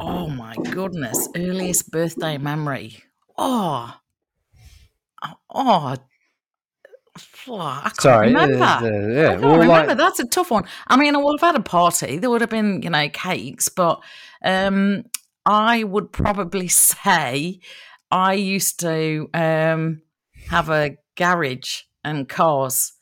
Oh 0.00 0.28
my 0.28 0.54
goodness! 0.70 1.28
Earliest 1.36 1.90
birthday 1.90 2.38
memory. 2.38 3.02
Oh, 3.36 3.92
oh, 5.24 5.34
oh 5.52 5.96
I 7.58 7.82
can't 7.90 7.96
Sorry. 8.00 8.26
uh, 8.34 8.46
remember. 8.46 8.64
uh, 8.64 8.80
I 8.80 8.84
yeah. 9.12 9.28
can't 9.30 9.42
well, 9.42 9.58
remember. 9.58 9.86
like- 9.88 9.96
That's 9.98 10.20
a 10.20 10.26
tough 10.26 10.50
one. 10.52 10.64
I 10.86 10.96
mean, 10.96 11.16
I 11.16 11.18
would 11.18 11.40
have 11.40 11.54
had 11.54 11.60
a 11.60 11.64
party. 11.64 12.18
There 12.18 12.30
would 12.30 12.40
have 12.42 12.50
been, 12.50 12.80
you 12.82 12.90
know, 12.90 13.08
cakes, 13.08 13.68
but 13.68 14.00
um, 14.44 15.04
I 15.48 15.82
would 15.82 16.12
probably 16.12 16.68
say 16.68 17.60
I 18.10 18.34
used 18.34 18.80
to 18.80 19.28
um, 19.34 20.02
have 20.48 20.68
a 20.68 20.98
garage 21.16 21.82
and 22.04 22.28
cars. 22.28 22.92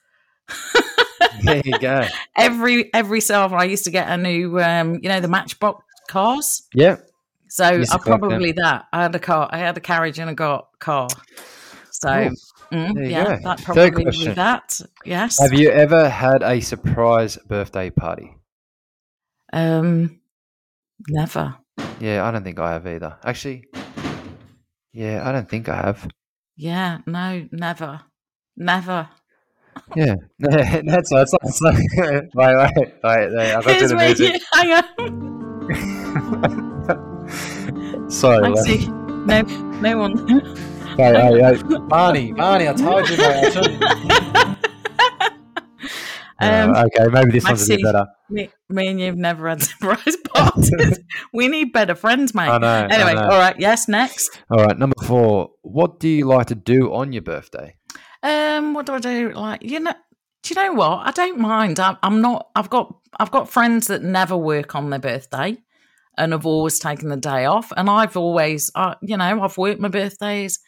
there 1.42 1.62
you 1.64 1.78
go. 1.78 2.06
Every 2.36 2.92
every 2.94 3.20
so 3.20 3.40
often, 3.42 3.58
I 3.58 3.64
used 3.64 3.84
to 3.84 3.90
get 3.90 4.08
a 4.08 4.16
new, 4.16 4.60
um, 4.60 5.00
you 5.02 5.08
know, 5.08 5.20
the 5.20 5.28
Matchbox 5.28 5.84
cars. 6.08 6.62
Yeah. 6.72 6.96
So 7.48 7.64
I 7.64 7.78
them. 7.78 7.98
probably 8.04 8.52
that. 8.52 8.86
I 8.92 9.02
had 9.02 9.14
a 9.14 9.18
car. 9.18 9.48
I 9.50 9.58
had 9.58 9.76
a 9.76 9.80
carriage 9.80 10.18
and 10.18 10.30
a 10.30 10.34
got 10.34 10.68
car. 10.78 11.08
So 11.90 12.08
mm, 12.08 13.10
yeah, 13.10 13.36
go. 13.36 13.42
that 13.42 13.62
probably 13.62 14.04
would 14.04 14.12
be 14.12 14.28
that. 14.28 14.80
Yes. 15.04 15.38
Have 15.40 15.52
you 15.52 15.70
ever 15.70 16.08
had 16.08 16.42
a 16.42 16.60
surprise 16.60 17.38
birthday 17.48 17.90
party? 17.90 18.36
Um, 19.52 20.20
never. 21.08 21.56
Yeah, 22.00 22.26
I 22.26 22.30
don't 22.30 22.44
think 22.44 22.58
I 22.58 22.72
have 22.72 22.86
either. 22.86 23.16
Actually, 23.24 23.64
yeah, 24.92 25.28
I 25.28 25.32
don't 25.32 25.48
think 25.48 25.68
I 25.68 25.76
have. 25.76 26.08
Yeah, 26.56 26.98
no, 27.06 27.46
never, 27.52 28.00
never. 28.56 29.08
Yeah, 29.94 30.16
that's 30.38 31.10
that's, 31.10 31.32
that's 31.42 31.60
like, 31.60 31.76
wait, 31.96 32.30
wait, 32.34 32.70
wait, 32.76 32.94
wait. 33.02 33.54
I've 33.54 33.64
got 33.64 33.78
to 33.78 33.88
the 33.88 33.96
music. 33.96 34.34
you, 34.34 34.40
hang 34.52 34.72
on. 38.02 38.10
Sorry. 38.10 38.46
Actually, 38.46 38.86
no, 38.88 39.42
no 39.80 39.98
one. 39.98 40.28
Hey, 40.96 41.12
hey, 41.12 41.40
hey. 41.42 41.78
Barney, 41.88 42.32
Barney, 42.32 42.68
I 42.68 42.72
told 42.72 43.08
you, 43.10 43.16
mate. 43.16 43.44
I 43.44 43.50
told 43.50 43.70
you. 43.70 44.55
Um, 46.40 46.70
Uh, 46.74 46.84
okay, 46.86 47.08
maybe 47.10 47.30
this 47.32 47.44
one's 47.44 47.68
a 47.68 47.76
bit 47.76 47.82
better. 47.84 48.06
me, 48.28 48.50
me 48.68 48.88
and 48.88 49.00
you've 49.00 49.16
never 49.16 49.48
had 49.48 49.62
surprise 49.70 50.16
parties. 50.34 50.98
we 51.32 51.48
need 51.48 51.72
better 51.72 51.94
friends, 51.94 52.34
mate. 52.34 52.48
I 52.48 52.58
know. 52.58 52.66
I 52.68 52.86
Anyway, 52.94 53.14
know. 53.14 53.22
all 53.22 53.38
right. 53.38 53.56
Yes, 53.58 53.88
next. 53.88 54.38
All 54.50 54.64
right, 54.64 54.78
number 54.78 54.96
four. 55.04 55.50
What 55.62 55.98
do 56.00 56.08
you 56.08 56.26
like 56.26 56.46
to 56.48 56.54
do 56.54 56.92
on 56.92 57.12
your 57.12 57.22
birthday? 57.22 57.76
Um, 58.22 58.74
what 58.74 58.86
do 58.86 58.92
I 58.94 58.98
do? 58.98 59.32
Like, 59.32 59.62
you 59.62 59.80
know, 59.80 59.94
do 60.42 60.54
you 60.54 60.56
know 60.56 60.72
what? 60.74 61.06
I 61.06 61.10
don't 61.12 61.38
mind. 61.38 61.80
I'm, 61.80 61.96
I'm 62.02 62.20
not. 62.20 62.48
I've 62.54 62.70
got. 62.70 62.94
I've 63.18 63.30
got 63.30 63.48
friends 63.48 63.86
that 63.86 64.02
never 64.02 64.36
work 64.36 64.74
on 64.74 64.90
their 64.90 64.98
birthday, 64.98 65.56
and 66.18 66.32
have 66.32 66.44
always 66.44 66.78
taken 66.78 67.08
the 67.08 67.16
day 67.16 67.46
off. 67.46 67.72
And 67.76 67.88
I've 67.88 68.16
always, 68.16 68.70
uh, 68.74 68.94
you 69.00 69.16
know, 69.16 69.42
I've 69.42 69.56
worked 69.56 69.80
my 69.80 69.88
birthdays. 69.88 70.58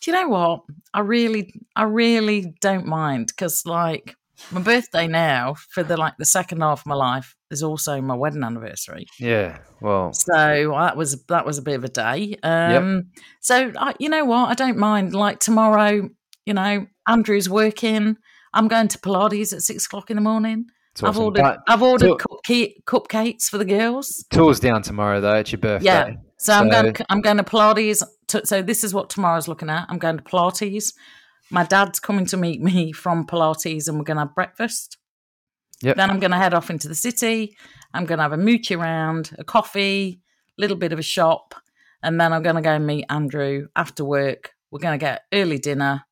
Do 0.00 0.10
you 0.10 0.16
know 0.16 0.28
what? 0.28 0.60
I 0.94 1.00
really, 1.00 1.52
I 1.76 1.82
really 1.82 2.54
don't 2.60 2.86
mind 2.86 3.26
because, 3.26 3.66
like, 3.66 4.14
my 4.50 4.60
birthday 4.60 5.06
now 5.06 5.54
for 5.70 5.82
the 5.82 5.96
like 5.96 6.14
the 6.18 6.24
second 6.24 6.60
half 6.60 6.80
of 6.80 6.86
my 6.86 6.94
life 6.94 7.34
is 7.50 7.62
also 7.62 8.00
my 8.00 8.14
wedding 8.14 8.42
anniversary. 8.44 9.06
Yeah, 9.18 9.58
well, 9.80 10.12
So 10.12 10.32
that 10.78 10.96
was 10.96 11.22
that 11.26 11.44
was 11.46 11.58
a 11.58 11.62
bit 11.62 11.74
of 11.76 11.84
a 11.84 11.88
day. 11.88 12.36
Um, 12.42 13.10
So 13.40 13.72
I, 13.78 13.94
you 13.98 14.08
know 14.08 14.24
what? 14.24 14.48
I 14.50 14.54
don't 14.54 14.76
mind. 14.78 15.14
Like 15.14 15.38
tomorrow, 15.40 16.08
you 16.46 16.54
know, 16.54 16.86
Andrew's 17.08 17.48
working. 17.50 18.16
I'm 18.52 18.68
going 18.68 18.88
to 18.88 18.98
Pilates 18.98 19.52
at 19.52 19.62
six 19.62 19.86
o'clock 19.86 20.10
in 20.10 20.16
the 20.16 20.20
morning. 20.22 20.66
it's 20.92 21.02
I've 21.02 21.18
ordered. 21.18 21.42
But 21.42 21.58
I've 21.68 21.82
ordered 21.82 22.18
cupcake, 22.18 22.82
cupcakes 22.84 23.44
for 23.44 23.58
the 23.58 23.64
girls. 23.64 24.24
tour's 24.32 24.58
down 24.60 24.82
tomorrow, 24.82 25.20
though. 25.20 25.34
It's 25.36 25.52
your 25.52 25.60
birthday. 25.60 25.86
Yeah. 25.86 26.10
So, 26.38 26.52
I'm 26.54 26.70
So- 26.70 26.82
going. 26.82 26.96
I'm 27.08 27.20
going 27.20 27.36
to 27.36 27.44
Pilates. 27.44 28.02
To, 28.28 28.46
so 28.46 28.62
this 28.62 28.82
is 28.84 28.94
what 28.94 29.10
tomorrow's 29.10 29.48
looking 29.48 29.70
at. 29.70 29.86
I'm 29.88 29.98
going 29.98 30.16
to 30.16 30.22
Pilates. 30.22 30.92
My 31.50 31.64
dad's 31.64 32.00
coming 32.00 32.26
to 32.26 32.36
meet 32.36 32.62
me 32.62 32.92
from 32.92 33.26
Pilates, 33.26 33.88
and 33.88 33.98
we're 33.98 34.04
going 34.04 34.16
to 34.16 34.22
have 34.22 34.34
breakfast. 34.34 34.98
Yep. 35.82 35.96
Then 35.96 36.10
I'm 36.10 36.20
going 36.20 36.30
to 36.30 36.36
head 36.36 36.54
off 36.54 36.70
into 36.70 36.88
the 36.88 36.94
city. 36.94 37.56
I'm 37.92 38.04
going 38.04 38.18
to 38.18 38.22
have 38.22 38.32
a 38.32 38.36
mooch 38.36 38.70
around, 38.70 39.34
a 39.38 39.44
coffee, 39.44 40.20
a 40.56 40.60
little 40.60 40.76
bit 40.76 40.92
of 40.92 40.98
a 40.98 41.02
shop, 41.02 41.54
and 42.02 42.20
then 42.20 42.32
I'm 42.32 42.42
going 42.42 42.56
to 42.56 42.62
go 42.62 42.72
and 42.72 42.86
meet 42.86 43.06
Andrew 43.08 43.68
after 43.74 44.04
work. 44.04 44.54
We're 44.70 44.78
going 44.78 44.98
to 44.98 45.04
get 45.04 45.22
early 45.32 45.58
dinner, 45.58 46.04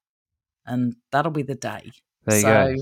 and 0.66 0.96
that'll 1.12 1.30
be 1.32 1.42
the 1.42 1.54
day. 1.54 1.92
There 2.24 2.36
you 2.36 2.42
so, 2.42 2.74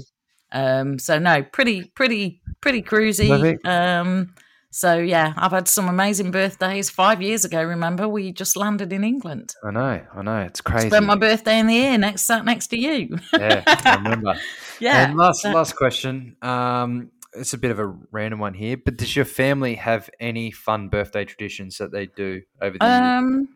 go. 0.53 0.59
um, 0.59 0.99
so 0.99 1.19
no, 1.19 1.43
pretty, 1.43 1.85
pretty, 1.85 2.41
pretty 2.61 2.83
cruisy. 2.83 3.59
Um, 3.67 4.35
so 4.77 4.99
yeah, 4.99 5.33
I've 5.39 5.53
had 5.53 5.69
some 5.69 5.89
amazing 5.89 6.33
birthdays. 6.33 6.91
Five 6.91 7.23
years 7.23 7.47
ago, 7.47 7.63
remember, 7.63 8.07
we 8.07 8.31
just 8.31 8.59
landed 8.59 8.93
in 8.93 9.05
England. 9.05 9.55
I 9.65 9.71
know, 9.71 10.03
I 10.15 10.23
know. 10.23 10.41
It's 10.41 10.61
crazy. 10.61 10.91
Spent 10.91 11.07
my 11.07 11.15
birthday 11.15 11.59
in 11.59 11.67
the 11.67 11.79
air 11.79 11.97
next 11.97 12.25
sat 12.25 12.45
next 12.45 12.67
to 12.69 12.79
you. 12.79 13.19
yeah, 13.33 13.63
I 13.67 13.95
remember. 13.95 14.35
yeah. 14.79 15.07
And 15.07 15.17
last 15.17 15.47
last 15.47 15.77
question. 15.77 16.37
Um, 16.43 17.11
it's 17.33 17.55
a 17.55 17.59
bit 17.59 17.71
of 17.71 17.79
a 17.79 17.87
random 18.13 18.39
one 18.39 18.53
here, 18.53 18.77
but 18.77 18.99
does 18.99 19.17
your 19.17 19.25
family 19.25 19.77
have 19.77 20.11
any 20.21 20.51
fun 20.51 20.91
birthday 20.91 21.25
traditions 21.25 21.79
that 21.79 21.91
they 21.91 22.05
do 22.05 22.43
over 22.61 22.77
the 22.77 22.85
years? 22.85 23.01
um, 23.01 23.49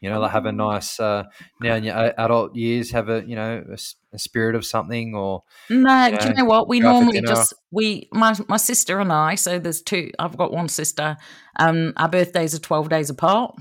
You 0.00 0.08
know, 0.08 0.18
like 0.18 0.30
have 0.30 0.46
a 0.46 0.52
nice 0.52 0.98
uh, 0.98 1.24
now 1.60 1.74
in 1.74 1.84
your 1.84 1.94
adult 2.18 2.56
years, 2.56 2.90
have 2.92 3.10
a 3.10 3.22
you 3.26 3.36
know 3.36 3.64
a, 3.70 3.76
a 4.14 4.18
spirit 4.18 4.54
of 4.54 4.64
something, 4.64 5.14
or 5.14 5.42
No, 5.68 6.06
you 6.06 6.16
do 6.16 6.28
you 6.28 6.34
know, 6.34 6.42
know 6.42 6.44
what? 6.46 6.68
We 6.68 6.80
go 6.80 6.88
out 6.88 6.92
for 6.92 7.04
normally 7.04 7.20
just 7.20 7.52
we 7.70 8.08
my 8.10 8.34
my 8.48 8.56
sister 8.56 8.98
and 8.98 9.12
I. 9.12 9.34
So 9.34 9.58
there's 9.58 9.82
two. 9.82 10.10
I've 10.18 10.38
got 10.38 10.52
one 10.52 10.68
sister. 10.68 11.18
Um, 11.58 11.92
our 11.96 12.08
birthdays 12.08 12.54
are 12.54 12.60
twelve 12.60 12.88
days 12.88 13.10
apart. 13.10 13.54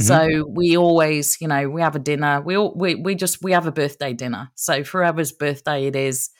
Mm-hmm. 0.00 0.04
So 0.04 0.46
we 0.48 0.76
always, 0.76 1.38
you 1.40 1.48
know, 1.48 1.68
we 1.68 1.80
have 1.80 1.96
a 1.96 1.98
dinner. 1.98 2.40
We 2.40 2.56
all 2.56 2.74
we 2.74 2.94
we 2.94 3.14
just 3.14 3.42
we 3.42 3.52
have 3.52 3.66
a 3.66 3.72
birthday 3.72 4.12
dinner. 4.12 4.50
So 4.54 4.82
for 4.82 5.02
whoever's 5.02 5.32
birthday 5.32 5.86
it 5.86 5.96
is, 5.96 6.30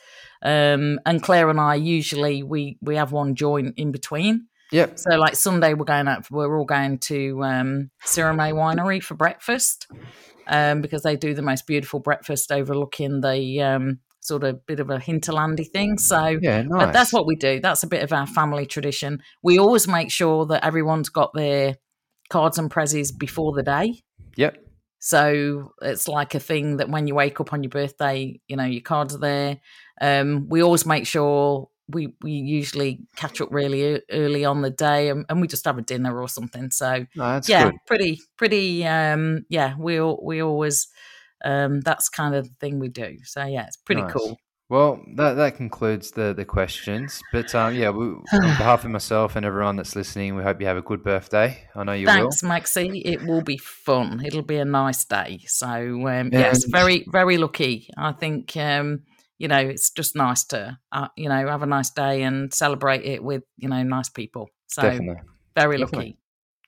um, 0.43 0.99
and 1.05 1.23
Claire 1.23 1.51
and 1.51 1.61
I 1.61 1.75
usually 1.75 2.43
we 2.43 2.79
we 2.81 2.97
have 2.97 3.13
one 3.13 3.35
joint 3.35 3.75
in 3.77 3.93
between. 3.93 4.47
Yep, 4.73 4.99
So 4.99 5.11
like 5.17 5.37
Sunday 5.37 5.75
we're 5.75 5.85
going 5.85 6.09
out. 6.09 6.31
We're 6.31 6.59
all 6.59 6.65
going 6.65 6.99
to 6.99 7.43
um, 7.45 7.91
Sirromet 8.05 8.55
Winery 8.55 9.03
for 9.03 9.15
breakfast 9.15 9.87
um, 10.47 10.81
because 10.81 11.03
they 11.03 11.17
do 11.17 11.35
the 11.35 11.43
most 11.43 11.67
beautiful 11.67 12.01
breakfast 12.01 12.51
overlooking 12.51 13.21
the 13.21 13.61
um, 13.63 14.01
sort 14.21 14.45
of 14.45 14.67
bit 14.67 14.81
of 14.81 14.91
a 14.91 14.99
hinterlandy 14.99 15.71
thing. 15.71 15.99
So 15.99 16.39
yeah, 16.43 16.63
nice. 16.63 16.87
but 16.87 16.93
that's 16.93 17.13
what 17.13 17.27
we 17.27 17.37
do. 17.37 17.61
That's 17.61 17.83
a 17.83 17.87
bit 17.87 18.03
of 18.03 18.13
our 18.13 18.27
family 18.27 18.67
tradition. 18.67 19.23
We 19.43 19.59
always 19.59 19.87
make 19.87 20.11
sure 20.11 20.47
that 20.47 20.65
everyone's 20.65 21.09
got 21.09 21.33
their 21.35 21.77
cards 22.29 22.59
and 22.59 22.71
prezzies 22.71 23.17
before 23.17 23.53
the 23.53 23.63
day. 23.63 24.03
Yep. 24.37 24.59
So 24.99 25.73
it's 25.83 26.09
like 26.09 26.35
a 26.35 26.41
thing 26.41 26.79
that 26.79 26.89
when 26.89 27.07
you 27.07 27.15
wake 27.15 27.41
up 27.41 27.53
on 27.53 27.63
your 27.63 27.71
birthday, 27.71 28.41
you 28.49 28.57
know, 28.57 28.65
your 28.65 28.83
cards 28.83 29.15
are 29.15 29.19
there. 29.19 29.61
Um, 30.01 30.49
we 30.49 30.63
always 30.63 30.85
make 30.85 31.07
sure 31.07 31.69
we 31.89 32.15
we 32.23 32.33
usually 32.33 33.01
catch 33.17 33.41
up 33.41 33.49
really 33.51 34.01
early 34.11 34.45
on 34.45 34.63
the 34.63 34.71
day 34.71 35.09
and, 35.09 35.25
and 35.29 35.41
we 35.41 35.47
just 35.47 35.65
have 35.65 35.79
a 35.79 35.83
dinner 35.83 36.21
or 36.21 36.29
something. 36.29 36.71
So 36.71 37.07
No, 37.15 37.41
yeah, 37.47 37.71
good. 37.71 37.79
pretty 37.87 38.21
pretty 38.37 38.85
um 38.87 39.45
yeah, 39.49 39.75
we 39.79 40.01
we 40.01 40.43
always 40.43 40.89
um 41.45 41.81
that's 41.81 42.09
kind 42.09 42.35
of 42.35 42.49
the 42.49 42.55
thing 42.55 42.79
we 42.79 42.89
do. 42.89 43.19
So 43.25 43.45
yeah, 43.45 43.67
it's 43.67 43.77
pretty 43.77 44.03
Nice. 44.03 44.13
cool. 44.13 44.39
Well, 44.69 45.01
that 45.15 45.35
that 45.35 45.57
concludes 45.57 46.11
the 46.11 46.35
the 46.35 46.45
questions. 46.45 47.23
But 47.33 47.55
um, 47.55 47.75
yeah, 47.77 47.91
we, 47.91 48.07
on 48.07 48.25
behalf 48.59 48.85
of 48.85 48.91
myself 48.91 49.37
and 49.37 49.47
everyone 49.47 49.77
that's 49.77 49.95
listening, 49.95 50.35
we 50.35 50.43
hope 50.43 50.61
you 50.61 50.67
have 50.67 50.77
a 50.77 50.83
good 50.83 51.05
birthday. 51.05 51.69
I 51.77 51.85
know 51.85 51.93
you 51.93 52.07
Thanks, 52.07 52.43
Maxie. 52.43 53.01
It 53.05 53.25
will 53.25 53.43
be 53.43 53.59
fun. 53.59 54.25
It'll 54.25 54.43
be 54.43 54.57
a 54.57 54.65
nice 54.65 55.05
day. 55.05 55.41
So 55.47 55.69
um, 55.69 56.31
yes, 56.33 56.65
very 56.65 57.07
very 57.09 57.39
lucky. 57.39 57.91
I 57.97 58.11
think 58.11 58.57
um, 58.57 59.03
you 59.39 59.49
know 59.49 59.59
it's 59.59 59.91
just 59.91 60.17
nice 60.17 60.45
to 60.45 60.79
uh, 60.93 61.09
you 61.17 61.29
know 61.29 61.47
have 61.47 61.63
a 61.63 61.67
nice 61.67 61.91
day 61.91 62.23
and 62.23 62.53
celebrate 62.53 63.05
it 63.05 63.23
with 63.23 63.43
you 63.57 63.69
know 63.69 63.83
nice 63.83 64.09
people. 64.09 64.49
So. 64.69 64.83
Definitely. 64.83 65.23
very 65.55 65.79
Definitely. 65.79 66.07
lucky. 66.07 66.19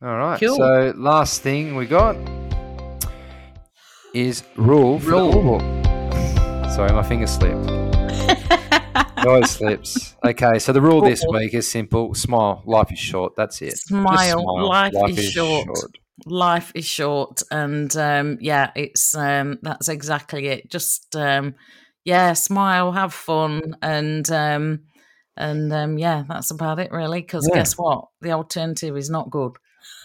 All 0.01 0.17
right. 0.17 0.39
Cool. 0.41 0.57
So 0.57 0.93
last 0.97 1.43
thing 1.43 1.75
we 1.75 1.87
got 1.87 2.17
is 4.15 4.45
rule. 4.57 5.01
For 5.01 5.11
Rule. 5.11 5.43
Rule. 5.43 5.61
Sorry, 6.71 6.93
my 6.93 7.03
finger 7.03 7.27
slipped. 7.27 7.69
Always 9.27 9.51
slips. 9.51 10.15
Okay, 10.25 10.61
so 10.61 10.73
the 10.73 10.81
rule 10.81 11.01
this 11.01 11.25
week 11.29 11.53
is 11.55 11.69
simple: 11.69 12.15
smile. 12.15 12.63
Life 12.67 12.93
is 12.93 12.99
short. 12.99 13.35
That's 13.37 13.61
it. 13.63 13.71
Just 13.71 13.89
Smile. 13.89 14.69
Life 14.69 14.93
is 15.19 15.31
short. 15.33 15.69
Life 16.27 16.73
is 16.75 16.85
short, 16.85 17.43
and 17.51 17.95
um, 17.97 18.39
yeah, 18.41 18.71
it's 18.77 19.15
um, 19.17 19.59
that's 19.63 19.89
exactly 19.89 20.47
it. 20.47 20.71
Just 20.71 21.17
um, 21.17 21.55
yeah, 22.09 22.33
smile, 22.33 22.93
have 22.93 23.13
fun, 23.13 23.77
and 23.83 24.29
um, 24.31 24.81
and 25.37 25.71
um, 25.71 25.99
yeah, 25.99 26.25
that's 26.27 26.51
about 26.51 26.79
it 26.79 26.91
really. 26.91 27.21
Because 27.21 27.47
Yeah. 27.51 27.57
guess 27.59 27.75
what? 27.75 28.09
The 28.23 28.33
alternative 28.33 28.97
is 28.97 29.11
not 29.11 29.29
good. 29.31 29.53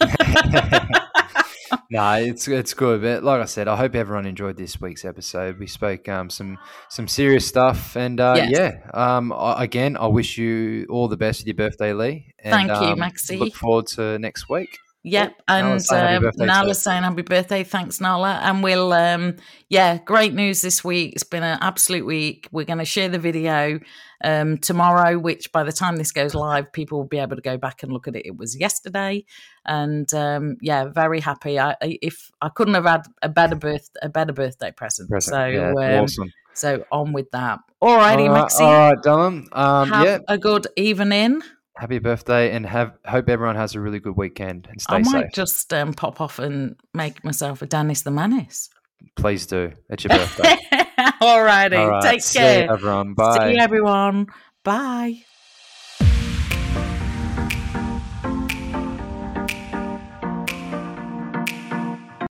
no, 1.90 2.12
it's 2.12 2.46
it's 2.46 2.74
good. 2.74 3.00
But 3.00 3.24
like 3.24 3.40
I 3.40 3.46
said, 3.46 3.68
I 3.68 3.76
hope 3.76 3.94
everyone 3.94 4.26
enjoyed 4.26 4.58
this 4.58 4.78
week's 4.82 5.06
episode. 5.06 5.58
We 5.58 5.66
spoke 5.66 6.06
um, 6.10 6.28
some 6.28 6.58
some 6.90 7.08
serious 7.08 7.46
stuff, 7.48 7.96
and 7.96 8.20
uh, 8.20 8.34
Yes. 8.36 8.50
yeah. 8.52 8.80
Um, 8.92 9.32
I, 9.32 9.64
again, 9.64 9.96
I 9.96 10.06
wish 10.08 10.36
you 10.36 10.86
all 10.90 11.08
the 11.08 11.16
best 11.16 11.40
with 11.40 11.46
your 11.46 11.56
birthday, 11.56 11.94
Lee. 11.94 12.34
And, 12.38 12.52
Thank 12.52 12.68
you, 12.82 12.92
um, 12.92 12.98
Maxie. 12.98 13.38
Look 13.38 13.54
forward 13.54 13.86
to 13.96 14.18
next 14.18 14.50
week. 14.50 14.76
Yep, 15.06 15.42
Nala's 15.48 15.90
and 15.90 16.24
happy 16.24 16.40
um, 16.40 16.46
Nala's 16.46 16.82
saying 16.82 17.02
happy 17.02 17.20
birthday. 17.20 17.62
Thanks, 17.62 18.00
Nala. 18.00 18.40
And 18.42 18.62
we'll, 18.62 18.90
um, 18.94 19.36
yeah, 19.68 19.98
great 19.98 20.32
news 20.32 20.62
this 20.62 20.82
week. 20.82 21.12
It's 21.12 21.22
been 21.22 21.42
an 21.42 21.58
absolute 21.60 22.06
week. 22.06 22.48
We're 22.52 22.64
going 22.64 22.78
to 22.78 22.86
share 22.86 23.10
the 23.10 23.18
video 23.18 23.80
um, 24.24 24.56
tomorrow, 24.56 25.18
which 25.18 25.52
by 25.52 25.62
the 25.62 25.72
time 25.72 25.96
this 25.96 26.10
goes 26.10 26.34
live, 26.34 26.72
people 26.72 26.96
will 26.96 27.06
be 27.06 27.18
able 27.18 27.36
to 27.36 27.42
go 27.42 27.58
back 27.58 27.82
and 27.82 27.92
look 27.92 28.08
at 28.08 28.16
it. 28.16 28.24
It 28.24 28.38
was 28.38 28.58
yesterday, 28.58 29.26
and 29.66 30.12
um, 30.14 30.56
yeah, 30.62 30.86
very 30.86 31.20
happy. 31.20 31.58
I, 31.58 31.76
if 31.82 32.30
I 32.40 32.48
couldn't 32.48 32.74
have 32.74 32.86
had 32.86 33.02
a 33.20 33.28
better 33.28 33.56
birth, 33.56 33.90
a 34.00 34.08
better 34.08 34.32
birthday 34.32 34.72
present. 34.72 35.10
Present. 35.10 35.34
So, 35.34 35.46
yeah, 35.46 35.98
um, 35.98 36.04
awesome. 36.04 36.32
so 36.54 36.82
on 36.90 37.12
with 37.12 37.30
that. 37.32 37.58
All 37.82 37.96
righty, 37.96 38.22
all 38.22 38.30
right, 38.30 38.40
Maxie. 38.40 38.64
all 38.64 38.72
right, 38.72 39.02
Dylan. 39.04 39.54
Um, 39.54 39.90
have 39.90 40.06
yeah, 40.06 40.18
a 40.28 40.38
good 40.38 40.66
evening. 40.76 41.42
Happy 41.76 41.98
birthday, 41.98 42.52
and 42.54 42.64
have 42.66 42.92
hope 43.06 43.28
everyone 43.28 43.56
has 43.56 43.74
a 43.74 43.80
really 43.80 44.00
good 44.00 44.16
weekend 44.16 44.66
and 44.70 44.80
stay 44.80 44.96
I 44.96 44.98
might 45.00 45.22
safe. 45.24 45.32
just 45.32 45.72
um, 45.74 45.92
pop 45.94 46.20
off 46.20 46.38
and 46.38 46.76
make 46.92 47.24
myself 47.24 47.62
a 47.62 47.66
Dennis 47.66 48.02
the 48.02 48.10
Menace. 48.10 48.70
Please 49.16 49.46
do. 49.46 49.72
It's 49.90 50.04
your 50.04 50.16
birthday. 50.16 50.56
All 51.20 51.42
righty. 51.42 51.76
All 51.76 51.90
right, 51.90 52.02
Take 52.02 52.22
see 52.22 52.38
you, 52.38 52.44
care. 52.44 52.72
everyone. 52.72 53.14
Bye. 53.14 53.38
See 53.48 53.54
you, 53.54 53.60
everyone. 53.60 54.26
Bye. 54.62 55.22